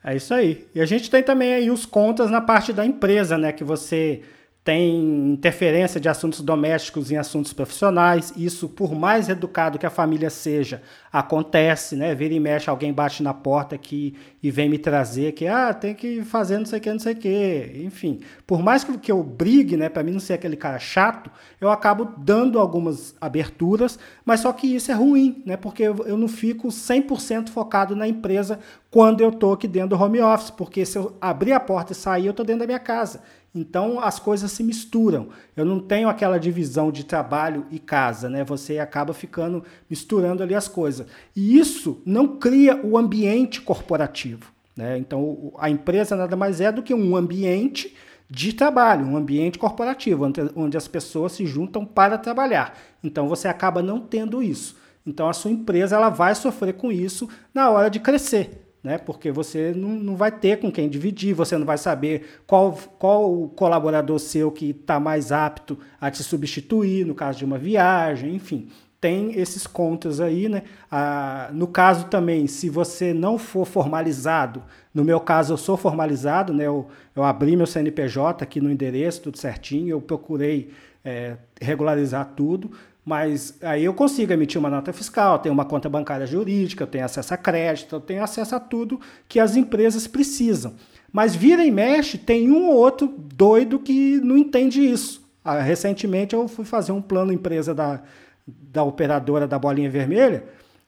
[0.03, 0.67] É isso aí.
[0.75, 3.53] E a gente tem também aí os contas na parte da empresa, né?
[3.53, 4.21] Que você
[4.65, 8.33] tem interferência de assuntos domésticos em assuntos profissionais.
[8.35, 10.81] Isso, por mais educado que a família seja,
[11.13, 12.15] acontece, né?
[12.15, 15.95] Vira e mexe, alguém bate na porta aqui e vem me trazer que, ah, tem
[15.95, 17.83] que fazer não sei o que, não sei o que.
[17.85, 21.71] Enfim, por mais que, eu brigue, né, para mim não ser aquele cara chato, eu
[21.71, 25.59] acabo dando algumas aberturas, mas só que isso é ruim, né?
[25.59, 28.59] Porque eu, não fico 100% focado na empresa
[28.91, 31.95] quando eu tô aqui dentro do home office, porque se eu abrir a porta e
[31.95, 33.21] sair, eu tô dentro da minha casa.
[33.55, 35.29] Então as coisas se misturam.
[35.57, 38.43] Eu não tenho aquela divisão de trabalho e casa, né?
[38.43, 41.07] Você acaba ficando misturando ali as coisas.
[41.37, 44.53] E isso não cria o ambiente corporativo.
[44.77, 44.99] Né?
[44.99, 47.95] Então a empresa nada mais é do que um ambiente
[48.29, 52.77] de trabalho, um ambiente corporativo, onde as pessoas se juntam para trabalhar.
[53.05, 54.77] Então você acaba não tendo isso.
[55.07, 58.99] Então a sua empresa ela vai sofrer com isso na hora de crescer né?
[58.99, 63.49] Porque você não, não vai ter com quem dividir, você não vai saber qual, qual
[63.57, 68.69] colaborador seu que está mais apto a te substituir no caso de uma viagem, enfim.
[69.05, 70.63] Tem esses contas aí, né?
[70.91, 74.63] Ah, no caso também, se você não for formalizado,
[74.95, 76.67] no meu caso eu sou formalizado, né?
[76.67, 80.71] Eu, eu abri meu CNPJ aqui no endereço, tudo certinho, eu procurei
[81.05, 82.71] é, regularizar tudo,
[83.05, 87.05] mas aí eu consigo emitir uma nota fiscal, tenho uma conta bancária jurídica, eu tenho
[87.05, 88.99] acesso a crédito, eu tenho acesso a tudo
[89.29, 90.77] que as empresas precisam.
[91.13, 95.23] Mas vira e mexe, tem um ou outro doido que não entende isso.
[95.45, 98.01] Ah, recentemente eu fui fazer um plano empresa da,
[98.47, 100.45] da operadora da bolinha vermelha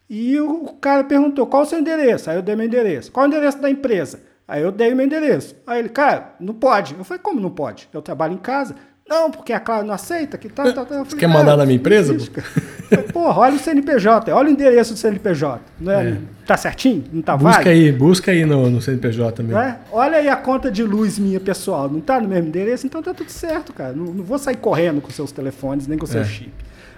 [0.09, 2.30] e o cara perguntou qual o seu endereço.
[2.30, 3.11] Aí eu dei meu endereço.
[3.11, 4.20] Qual o endereço da empresa?
[4.46, 5.57] Aí eu dei o meu endereço.
[5.66, 6.94] Aí ele, cara, não pode.
[6.96, 7.88] Eu falei, como não pode?
[7.92, 8.76] Eu trabalho em casa.
[9.09, 11.04] Não, porque a Claro não aceita, que tal, tal, tal.
[11.04, 12.16] Você quer mandar na minha empresa?
[13.12, 15.61] Porra, olha o CNPJ, olha o endereço do CNPJ.
[15.78, 16.18] Não é, é.
[16.44, 17.04] Tá certinho?
[17.12, 19.61] Não tá busca aí, busca aí no, no CNPJ mesmo.
[19.61, 19.78] É?
[19.92, 23.14] Olha aí a conta de luz minha pessoal, não tá no mesmo endereço, então tá
[23.14, 23.92] tudo certo, cara.
[23.92, 26.24] Não, não vou sair correndo com seus telefones, nem com seu é.
[26.24, 26.52] chip.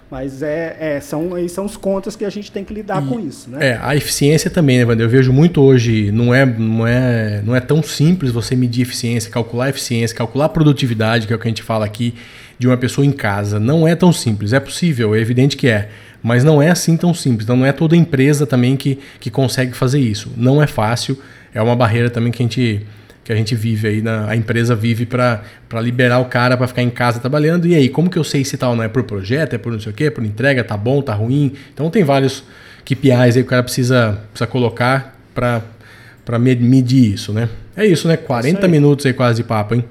[0.09, 3.19] Mas é, é, são, são os contas que a gente tem que lidar e, com
[3.19, 3.49] isso.
[3.49, 3.69] Né?
[3.69, 5.05] É, a eficiência também, né, Wander?
[5.05, 9.29] Eu vejo muito hoje, não é, não, é, não é tão simples você medir eficiência,
[9.29, 12.15] calcular eficiência, calcular produtividade, que é o que a gente fala aqui.
[12.59, 13.59] de uma pessoa em casa.
[13.59, 14.51] Não é tão simples.
[14.51, 15.89] É possível, é evidente que é.
[16.21, 17.45] Mas não é assim tão simples.
[17.45, 20.29] Então não é toda empresa também que, que consegue fazer isso.
[20.35, 21.17] Não é fácil.
[21.53, 22.85] É uma barreira também que a gente,
[23.29, 25.43] que a gente vive aí, na, a empresa vive para
[25.83, 27.67] liberar o cara para ficar em casa trabalhando.
[27.67, 29.79] E aí, como que eu sei se tal não é por projeto, é por não
[29.79, 31.53] sei o quê, por entrega, tá bom, tá ruim?
[31.71, 32.43] Então tem vários
[32.83, 37.49] KPIs aí que o cara precisa, precisa colocar para medir isso, né?
[37.77, 38.17] É isso, né?
[38.17, 38.71] 40 aí.
[38.71, 39.85] minutos aí quase de papo, hein?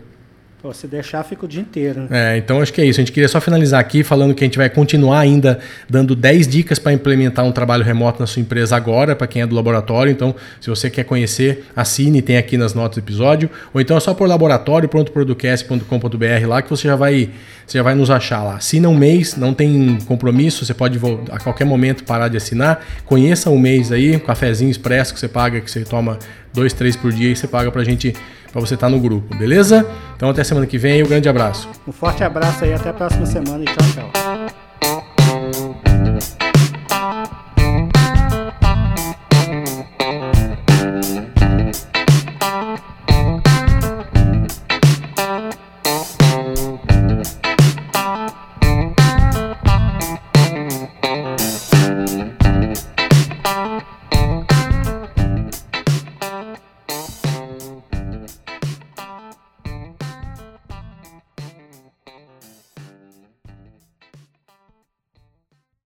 [0.61, 2.01] Pô, se deixar, fica o dia inteiro.
[2.01, 2.35] Né?
[2.35, 2.99] É, então acho que é isso.
[2.99, 6.49] A gente queria só finalizar aqui falando que a gente vai continuar ainda dando 10
[6.49, 10.11] dicas para implementar um trabalho remoto na sua empresa agora, para quem é do laboratório.
[10.11, 13.49] Então, se você quer conhecer, assine, tem aqui nas notas do episódio.
[13.73, 17.31] Ou então é só por laboratório.producast.com.br lá que você já vai,
[17.65, 18.57] você já vai nos achar lá.
[18.57, 20.99] Assina um mês, não tem compromisso, você pode
[21.31, 22.85] a qualquer momento parar de assinar.
[23.05, 26.19] Conheça um mês aí, um cafezinho expresso que você paga, que você toma
[26.59, 28.15] dois, três por dia e você paga pra gente
[28.51, 29.87] para você estar tá no grupo, beleza?
[30.17, 31.69] Então até semana que vem, um grande abraço.
[31.87, 34.28] Um forte abraço aí, até a próxima semana e tchau, tchau.